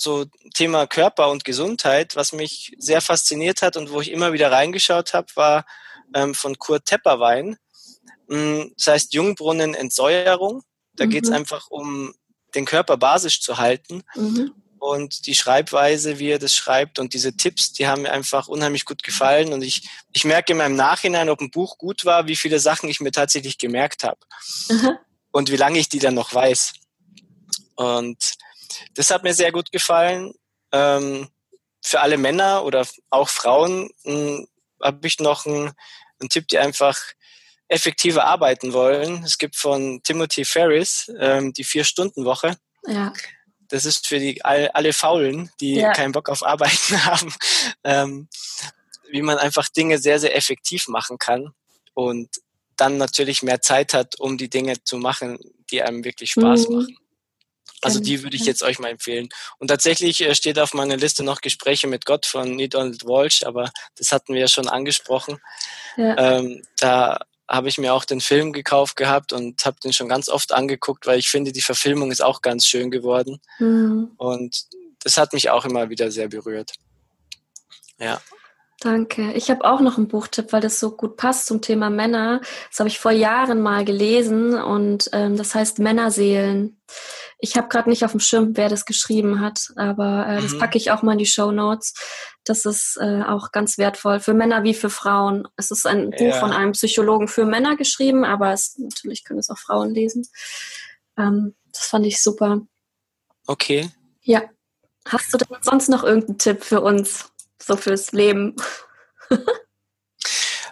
[0.00, 4.50] so Thema Körper und Gesundheit, was mich sehr fasziniert hat und wo ich immer wieder
[4.50, 5.66] reingeschaut habe, war
[6.14, 7.56] ähm, von Kurt Tepperwein.
[8.28, 10.62] Mm, das heißt Jungbrunnen Entsäuerung.
[10.94, 11.10] Da mhm.
[11.10, 12.14] geht es einfach um
[12.54, 14.02] den Körper basisch zu halten.
[14.14, 14.54] Mhm.
[14.78, 18.84] Und die Schreibweise, wie er das schreibt und diese Tipps, die haben mir einfach unheimlich
[18.84, 19.52] gut gefallen.
[19.52, 22.88] Und ich, ich merke in meinem Nachhinein, ob ein Buch gut war, wie viele Sachen
[22.88, 24.20] ich mir tatsächlich gemerkt habe.
[24.68, 24.90] Mhm.
[25.32, 26.74] Und wie lange ich die dann noch weiß.
[27.74, 28.34] Und
[28.94, 30.34] das hat mir sehr gut gefallen.
[30.72, 31.28] Ähm,
[31.82, 34.46] für alle Männer oder auch Frauen hm,
[34.82, 35.72] habe ich noch einen,
[36.20, 36.98] einen Tipp, die einfach
[37.68, 39.22] effektiver arbeiten wollen.
[39.24, 42.56] Es gibt von Timothy Ferris ähm, die Vier-Stunden-Woche.
[42.86, 43.12] Ja.
[43.68, 45.92] Das ist für die all, alle Faulen, die ja.
[45.92, 47.34] keinen Bock auf Arbeiten haben,
[47.84, 48.28] ähm,
[49.10, 51.52] wie man einfach Dinge sehr, sehr effektiv machen kann
[51.94, 52.28] und
[52.76, 55.38] dann natürlich mehr Zeit hat, um die Dinge zu machen,
[55.70, 56.76] die einem wirklich Spaß mhm.
[56.76, 56.96] machen.
[57.82, 59.28] Also die würde ich jetzt euch mal empfehlen.
[59.58, 63.44] Und tatsächlich äh, steht auf meiner Liste noch Gespräche mit Gott von Neil Donald Walsh,
[63.44, 65.38] aber das hatten wir ja schon angesprochen.
[65.96, 66.38] Ja.
[66.38, 70.28] Ähm, da habe ich mir auch den Film gekauft gehabt und habe den schon ganz
[70.28, 73.40] oft angeguckt, weil ich finde, die Verfilmung ist auch ganz schön geworden.
[73.58, 74.10] Mhm.
[74.18, 74.66] Und
[75.00, 76.74] das hat mich auch immer wieder sehr berührt.
[77.98, 78.20] Ja.
[78.80, 79.32] Danke.
[79.32, 82.40] Ich habe auch noch einen Buchtipp, weil das so gut passt zum Thema Männer.
[82.70, 86.80] Das habe ich vor Jahren mal gelesen und ähm, das heißt Männerseelen.
[87.40, 90.42] Ich habe gerade nicht auf dem Schirm, wer das geschrieben hat, aber äh, mhm.
[90.42, 91.94] das packe ich auch mal in die Show Notes.
[92.44, 95.48] Das ist äh, auch ganz wertvoll für Männer wie für Frauen.
[95.56, 96.16] Es ist ein ja.
[96.16, 100.24] Buch von einem Psychologen für Männer geschrieben, aber es, natürlich können es auch Frauen lesen.
[101.16, 102.60] Ähm, das fand ich super.
[103.48, 103.90] Okay.
[104.22, 104.42] Ja.
[105.04, 107.30] Hast du denn sonst noch irgendeinen Tipp für uns,
[107.62, 108.56] so fürs Leben?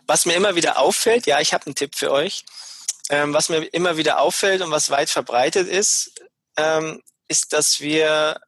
[0.07, 2.45] was mir immer wieder auffällt, ja, ich habe einen Tipp für euch.
[3.09, 6.12] Ähm, was mir immer wieder auffällt und was weit verbreitet ist,
[6.57, 8.41] ähm, ist, dass wir,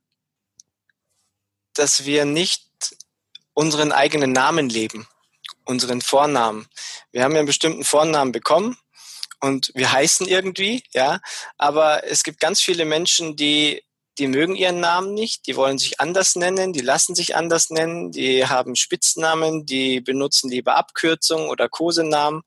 [1.75, 2.65] dass wir nicht
[3.55, 5.09] unseren eigenen Namen leben,
[5.65, 6.69] unseren Vornamen.
[7.13, 8.77] Wir haben ja einen bestimmten Vornamen bekommen
[9.41, 11.21] und wir heißen irgendwie, ja,
[11.57, 13.85] aber es gibt ganz viele Menschen, die
[14.19, 18.11] die mögen ihren Namen nicht, die wollen sich anders nennen, die lassen sich anders nennen,
[18.11, 22.43] die haben Spitznamen, die benutzen lieber Abkürzungen oder Kosenamen.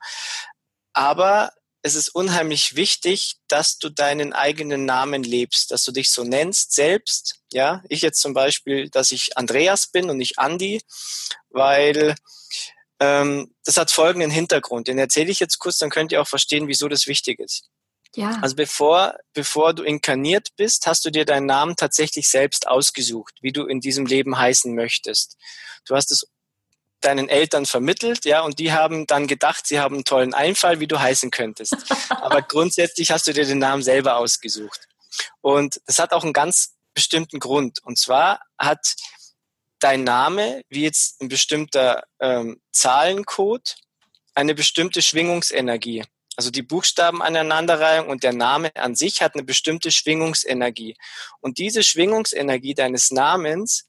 [0.94, 1.52] Aber
[1.82, 6.74] es ist unheimlich wichtig, dass du deinen eigenen Namen lebst, dass du dich so nennst
[6.74, 7.40] selbst.
[7.52, 10.82] Ja, ich jetzt zum Beispiel, dass ich Andreas bin und nicht Andi,
[11.50, 12.16] weil
[13.00, 14.88] ähm, das hat folgenden Hintergrund.
[14.88, 17.71] Den erzähle ich jetzt kurz, dann könnt ihr auch verstehen, wieso das wichtig ist.
[18.16, 18.40] Ja.
[18.42, 23.54] Also bevor, bevor du inkarniert bist, hast du dir deinen Namen tatsächlich selbst ausgesucht, wie
[23.54, 25.38] du in diesem Leben heißen möchtest.
[25.86, 26.28] Du hast es
[27.00, 30.88] deinen Eltern vermittelt, ja, und die haben dann gedacht, sie haben einen tollen Einfall, wie
[30.88, 31.76] du heißen könntest.
[32.10, 34.88] Aber grundsätzlich hast du dir den Namen selber ausgesucht.
[35.42, 37.80] Und das hat auch einen ganz bestimmten Grund.
[37.84, 38.96] Und zwar hat
[39.80, 43.78] dein Name, wie jetzt ein bestimmter ähm, Zahlencode,
[44.36, 46.04] eine bestimmte Schwingungsenergie.
[46.38, 50.96] Also die Buchstaben aneinanderreihung und der Name an sich hat eine bestimmte Schwingungsenergie.
[51.40, 53.88] Und diese Schwingungsenergie deines Namens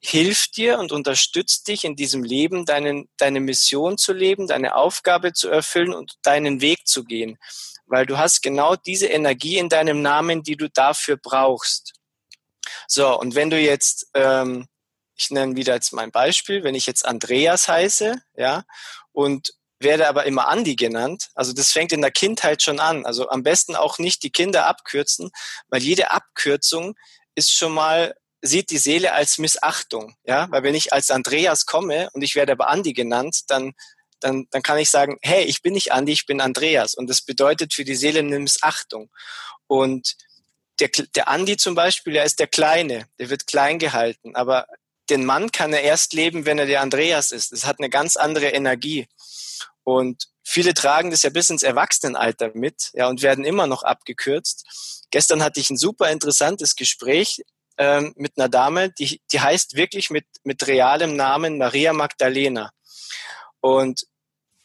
[0.00, 5.32] hilft dir und unterstützt dich in diesem Leben, deinen, deine Mission zu leben, deine Aufgabe
[5.32, 7.38] zu erfüllen und deinen Weg zu gehen.
[7.86, 11.94] Weil du hast genau diese Energie in deinem Namen, die du dafür brauchst.
[12.88, 14.66] So, und wenn du jetzt, ähm,
[15.16, 18.64] ich nenne wieder jetzt mein Beispiel, wenn ich jetzt Andreas heiße, ja,
[19.12, 21.28] und werde aber immer Andi genannt.
[21.34, 23.04] Also das fängt in der Kindheit schon an.
[23.04, 25.30] Also am besten auch nicht die Kinder abkürzen,
[25.68, 26.94] weil jede Abkürzung
[27.34, 32.10] ist schon mal sieht die Seele als Missachtung, ja, weil wenn ich als Andreas komme
[32.12, 33.74] und ich werde aber Andi genannt, dann
[34.20, 36.94] dann, dann kann ich sagen, hey, ich bin nicht Andi, ich bin Andreas.
[36.94, 39.10] Und das bedeutet für die Seele eine Missachtung.
[39.66, 40.16] Und
[40.80, 44.34] der, der Andi zum Beispiel, der ist der Kleine, der wird klein gehalten.
[44.34, 44.66] Aber
[45.10, 47.52] den Mann kann er erst leben, wenn er der Andreas ist.
[47.52, 49.06] Das hat eine ganz andere Energie.
[49.86, 55.06] Und viele tragen das ja bis ins Erwachsenenalter mit, ja, und werden immer noch abgekürzt.
[55.12, 57.44] Gestern hatte ich ein super interessantes Gespräch
[57.78, 62.72] ähm, mit einer Dame, die, die heißt wirklich mit, mit realem Namen Maria Magdalena.
[63.60, 64.08] Und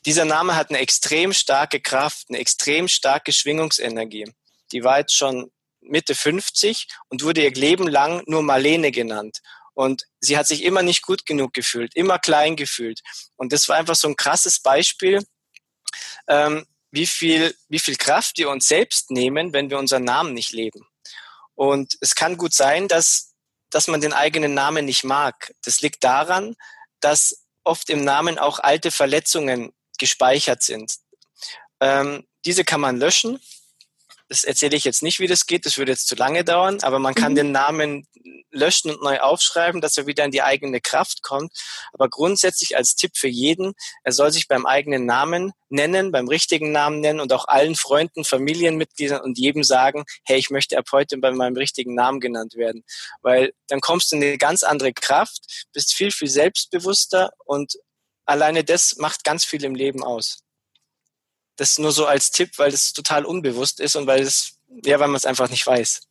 [0.08, 4.26] dieser Name hat eine extrem starke Kraft, eine extrem starke Schwingungsenergie.
[4.72, 5.52] Die war jetzt schon
[5.82, 9.38] Mitte 50 und wurde ihr Leben lang nur Marlene genannt.
[9.74, 13.02] Und sie hat sich immer nicht gut genug gefühlt, immer klein gefühlt.
[13.36, 15.26] Und das war einfach so ein krasses Beispiel,
[16.28, 20.52] ähm, wie viel, wie viel Kraft wir uns selbst nehmen, wenn wir unseren Namen nicht
[20.52, 20.86] leben.
[21.56, 23.34] Und es kann gut sein, dass,
[23.70, 25.54] dass man den eigenen Namen nicht mag.
[25.64, 26.56] Das liegt daran,
[27.00, 30.96] dass oft im Namen auch alte Verletzungen gespeichert sind.
[31.80, 33.40] Ähm, diese kann man löschen.
[34.32, 37.00] Das erzähle ich jetzt nicht, wie das geht, das würde jetzt zu lange dauern, aber
[37.00, 37.36] man kann mhm.
[37.36, 38.08] den Namen
[38.50, 41.52] löschen und neu aufschreiben, dass er wieder in die eigene Kraft kommt.
[41.92, 43.74] Aber grundsätzlich als Tipp für jeden,
[44.06, 48.24] er soll sich beim eigenen Namen nennen, beim richtigen Namen nennen und auch allen Freunden,
[48.24, 52.86] Familienmitgliedern und jedem sagen, hey, ich möchte ab heute bei meinem richtigen Namen genannt werden.
[53.22, 57.74] Weil dann kommst du in eine ganz andere Kraft, bist viel, viel selbstbewusster und
[58.24, 60.42] alleine das macht ganz viel im Leben aus.
[61.58, 65.08] Das nur so als Tipp, weil es total unbewusst ist und weil es, ja, weil
[65.08, 66.02] man es einfach nicht weiß.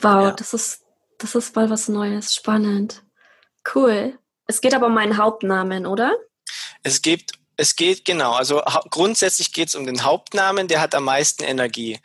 [0.00, 0.30] Wow, ja.
[0.32, 0.80] das ist,
[1.18, 2.34] das ist mal was Neues.
[2.34, 3.02] Spannend.
[3.74, 4.18] Cool.
[4.46, 6.16] Es geht aber um meinen Hauptnamen, oder?
[6.82, 8.32] Es geht, es geht genau.
[8.32, 11.98] Also grundsätzlich geht es um den Hauptnamen, der hat am meisten Energie.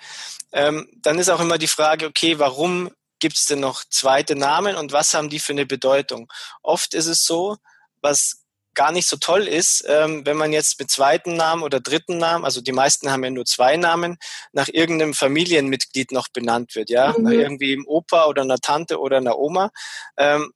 [0.51, 4.75] Ähm, dann ist auch immer die Frage, okay, warum gibt es denn noch zweite Namen
[4.75, 6.31] und was haben die für eine Bedeutung?
[6.63, 7.57] Oft ist es so,
[8.01, 8.40] was
[8.73, 12.45] gar nicht so toll ist, ähm, wenn man jetzt mit zweiten Namen oder dritten Namen,
[12.45, 14.17] also die meisten haben ja nur zwei Namen,
[14.53, 17.23] nach irgendeinem Familienmitglied noch benannt wird, ja, mhm.
[17.23, 19.71] nach irgendwie einem Opa oder einer Tante oder einer Oma,
[20.17, 20.53] ähm,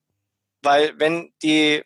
[0.62, 1.84] weil wenn die,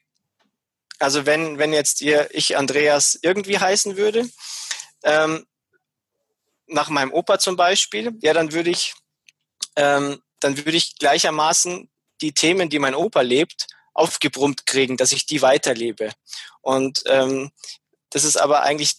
[0.99, 4.29] also wenn wenn jetzt ihr ich Andreas irgendwie heißen würde,
[5.03, 5.45] ähm,
[6.67, 8.93] nach meinem Opa zum Beispiel, ja, dann würde ich,
[9.75, 11.89] ähm, dann würde ich gleichermaßen
[12.21, 13.67] die Themen, die mein Opa lebt,
[13.99, 16.11] aufgebrummt kriegen, dass ich die weiterlebe.
[16.61, 17.51] Und ähm,
[18.09, 18.95] das ist aber eigentlich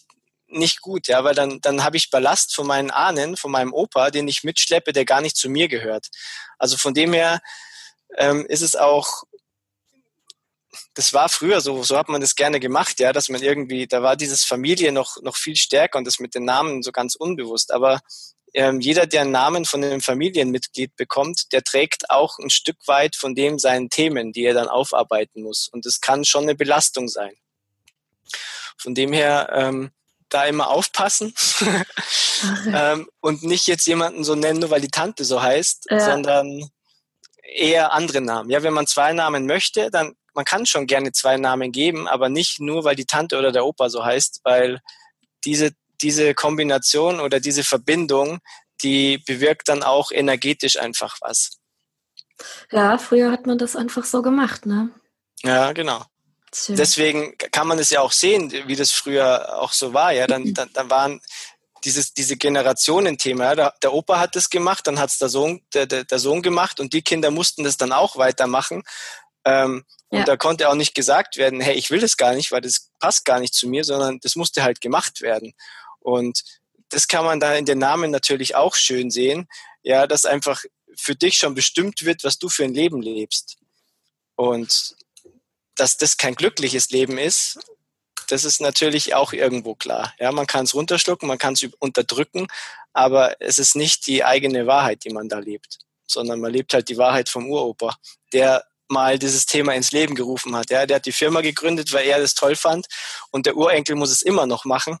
[0.47, 4.11] nicht gut, ja, weil dann, dann habe ich Ballast von meinen Ahnen, von meinem Opa,
[4.11, 6.07] den ich mitschleppe, der gar nicht zu mir gehört.
[6.59, 7.41] Also von dem her
[8.17, 9.23] ähm, ist es auch,
[10.93, 14.03] das war früher so, so hat man das gerne gemacht, ja, dass man irgendwie, da
[14.03, 17.71] war dieses Familie noch, noch viel stärker und das mit den Namen so ganz unbewusst.
[17.71, 18.01] Aber
[18.53, 23.15] ähm, jeder, der einen Namen von einem Familienmitglied bekommt, der trägt auch ein Stück weit
[23.15, 25.69] von dem seinen Themen, die er dann aufarbeiten muss.
[25.71, 27.33] Und das kann schon eine Belastung sein.
[28.77, 29.91] Von dem her ähm,
[30.29, 31.33] da immer aufpassen
[32.73, 35.99] ähm, und nicht jetzt jemanden so nennen, nur weil die Tante so heißt, ja.
[35.99, 36.69] sondern
[37.43, 38.49] eher andere Namen.
[38.49, 42.29] Ja, wenn man zwei Namen möchte, dann man kann schon gerne zwei Namen geben, aber
[42.29, 44.79] nicht nur, weil die Tante oder der Opa so heißt, weil
[45.43, 45.71] diese
[46.01, 48.39] diese Kombination oder diese Verbindung,
[48.83, 51.57] die bewirkt dann auch energetisch einfach was.
[52.71, 54.89] Ja, früher hat man das einfach so gemacht, ne?
[55.43, 56.03] Ja, genau.
[56.53, 56.75] Schön.
[56.75, 60.11] Deswegen kann man es ja auch sehen, wie das früher auch so war.
[60.11, 61.21] Ja, dann, dann, dann waren
[61.83, 63.45] dieses diese Generationenthema.
[63.45, 66.19] Ja, der, der Opa hat das gemacht, dann hat es der Sohn der, der, der
[66.19, 68.83] Sohn gemacht und die Kinder mussten das dann auch weitermachen.
[69.45, 70.19] Ähm, ja.
[70.19, 72.89] Und da konnte auch nicht gesagt werden, hey, ich will das gar nicht, weil das
[72.99, 75.53] passt gar nicht zu mir, sondern das musste halt gemacht werden.
[76.01, 76.43] Und
[76.89, 79.47] das kann man da in den Namen natürlich auch schön sehen,
[79.81, 80.63] ja, dass einfach
[80.95, 83.57] für dich schon bestimmt wird, was du für ein Leben lebst.
[84.35, 84.95] Und
[85.75, 87.59] dass das kein glückliches Leben ist,
[88.27, 90.13] das ist natürlich auch irgendwo klar.
[90.19, 92.47] Ja, man kann es runterschlucken, man kann es unterdrücken,
[92.93, 96.87] aber es ist nicht die eigene Wahrheit, die man da lebt, sondern man lebt halt
[96.89, 97.95] die Wahrheit vom Uropa,
[98.31, 100.69] der mal dieses Thema ins Leben gerufen hat.
[100.69, 102.87] Ja, der hat die Firma gegründet, weil er das toll fand
[103.31, 104.99] und der Urenkel muss es immer noch machen.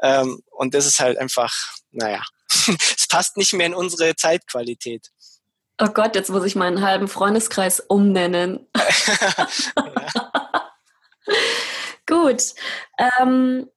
[0.00, 1.52] Ähm, und das ist halt einfach,
[1.90, 5.08] naja, es passt nicht mehr in unsere Zeitqualität.
[5.80, 8.66] Oh Gott, jetzt muss ich meinen halben Freundeskreis umnennen.
[12.06, 12.42] Gut.
[12.98, 13.68] Ähm,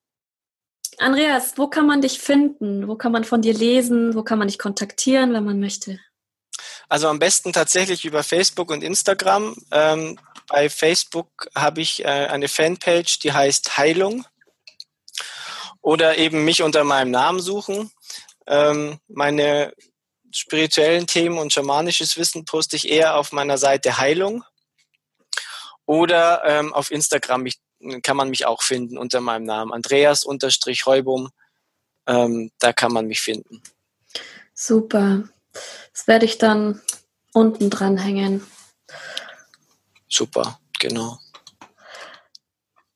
[0.97, 2.87] Andreas, wo kann man dich finden?
[2.87, 4.15] Wo kann man von dir lesen?
[4.15, 5.99] Wo kann man dich kontaktieren, wenn man möchte?
[6.89, 9.55] Also am besten tatsächlich über Facebook und Instagram.
[9.71, 14.25] Ähm, bei Facebook habe ich äh, eine Fanpage, die heißt Heilung.
[15.81, 17.91] Oder eben mich unter meinem Namen suchen.
[18.47, 19.73] Ähm, meine
[20.31, 24.43] spirituellen Themen und schamanisches Wissen poste ich eher auf meiner Seite Heilung.
[25.85, 27.59] Oder ähm, auf Instagram mich,
[28.03, 29.73] kann man mich auch finden unter meinem Namen.
[29.73, 31.29] Andreas-Heubum.
[32.07, 33.61] Ähm, da kann man mich finden.
[34.53, 35.23] Super.
[35.93, 36.81] Das werde ich dann
[37.33, 38.45] unten dranhängen.
[40.07, 41.19] Super, genau.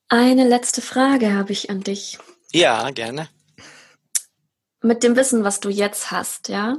[0.08, 2.20] Eine letzte Frage habe ich an dich.
[2.56, 3.30] Ja, gerne.
[4.82, 6.78] Mit dem Wissen, was du jetzt hast, ja?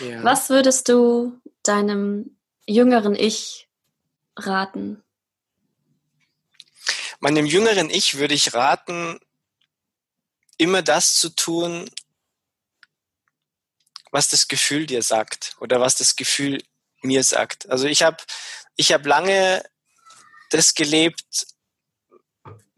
[0.00, 0.24] ja.
[0.24, 2.36] Was würdest du deinem
[2.66, 3.68] jüngeren Ich
[4.34, 5.04] raten?
[7.20, 9.20] Meinem jüngeren Ich würde ich raten,
[10.56, 11.88] immer das zu tun,
[14.10, 16.60] was das Gefühl dir sagt oder was das Gefühl
[17.02, 17.70] mir sagt.
[17.70, 18.16] Also ich habe
[18.74, 19.62] ich hab lange
[20.50, 21.46] das gelebt,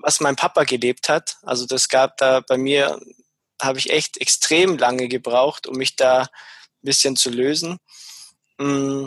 [0.03, 1.37] was mein Papa gelebt hat.
[1.43, 3.01] Also das gab da bei mir,
[3.61, 6.29] habe ich echt extrem lange gebraucht, um mich da ein
[6.83, 7.79] bisschen zu lösen.
[8.59, 9.07] Mm.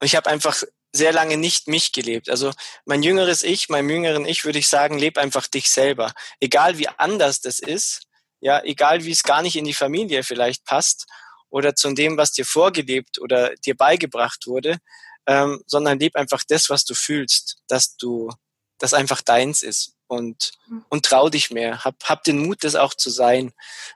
[0.00, 0.62] Und ich habe einfach
[0.94, 2.30] sehr lange nicht mich gelebt.
[2.30, 2.52] Also
[2.84, 6.12] mein jüngeres Ich, meinem jüngeren Ich würde ich sagen, leb einfach dich selber.
[6.40, 8.02] Egal wie anders das ist,
[8.40, 11.06] ja, egal wie es gar nicht in die Familie vielleicht passt
[11.50, 14.78] oder zu dem, was dir vorgelebt oder dir beigebracht wurde,
[15.26, 18.30] ähm, sondern leb einfach das, was du fühlst, dass du,
[18.78, 20.84] das einfach deins ist und, hm.
[20.88, 21.84] und trau dich mehr.
[21.84, 23.52] Hab, hab den Mut, das auch zu sein,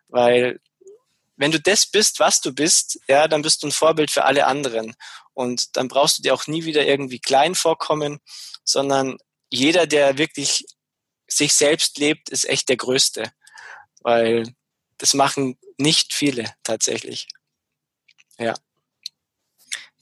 [0.09, 0.61] weil
[1.39, 4.47] wenn du das bist, was du bist, ja, dann bist du ein Vorbild für alle
[4.47, 4.97] anderen.
[5.35, 8.19] Und dann brauchst du dir auch nie wieder irgendwie klein vorkommen,
[8.65, 9.19] sondern
[9.51, 10.67] jeder, der wirklich
[11.29, 13.31] sich selbst lebt, ist echt der Größte.
[14.01, 14.53] Weil
[14.99, 17.29] das machen nicht viele tatsächlich.
[18.37, 18.55] Ja.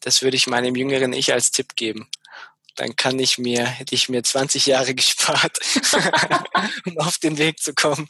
[0.01, 2.09] Das würde ich meinem jüngeren Ich als Tipp geben.
[2.77, 5.59] Dann kann ich mir, hätte ich mir 20 Jahre gespart,
[6.87, 8.07] um auf den Weg zu kommen.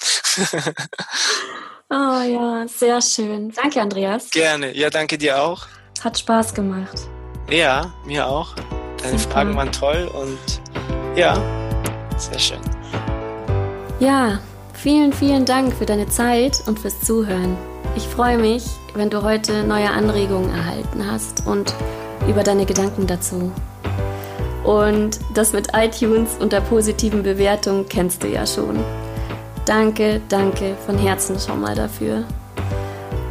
[1.89, 3.53] Oh ja, sehr schön.
[3.53, 4.31] Danke, Andreas.
[4.31, 4.77] Gerne.
[4.77, 5.67] Ja, danke dir auch.
[6.03, 6.99] Hat Spaß gemacht.
[7.49, 8.55] Ja, mir auch.
[9.01, 9.33] Deine Super.
[9.35, 10.61] Fragen waren toll und
[11.17, 11.41] ja,
[12.17, 12.61] sehr schön.
[14.01, 14.41] Ja,
[14.75, 17.57] vielen, vielen Dank für deine Zeit und fürs Zuhören.
[17.97, 18.65] Ich freue mich,
[18.95, 21.73] wenn du heute neue Anregungen erhalten hast und
[22.29, 23.53] über deine Gedanken dazu.
[24.67, 28.81] Und das mit iTunes und der positiven Bewertung kennst du ja schon.
[29.65, 32.25] Danke, danke von Herzen schon mal dafür.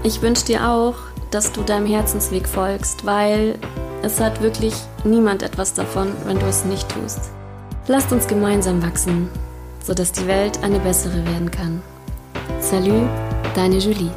[0.04, 0.96] Ich wünsche dir auch,
[1.32, 3.60] dass du deinem Herzensweg folgst, weil
[4.02, 4.74] es hat wirklich
[5.04, 7.20] niemand etwas davon, wenn du es nicht tust.
[7.88, 9.30] Lasst uns gemeinsam wachsen,
[9.84, 11.82] sodass die Welt eine bessere werden kann.
[12.62, 13.10] Salut,
[13.56, 14.12] deine Julie.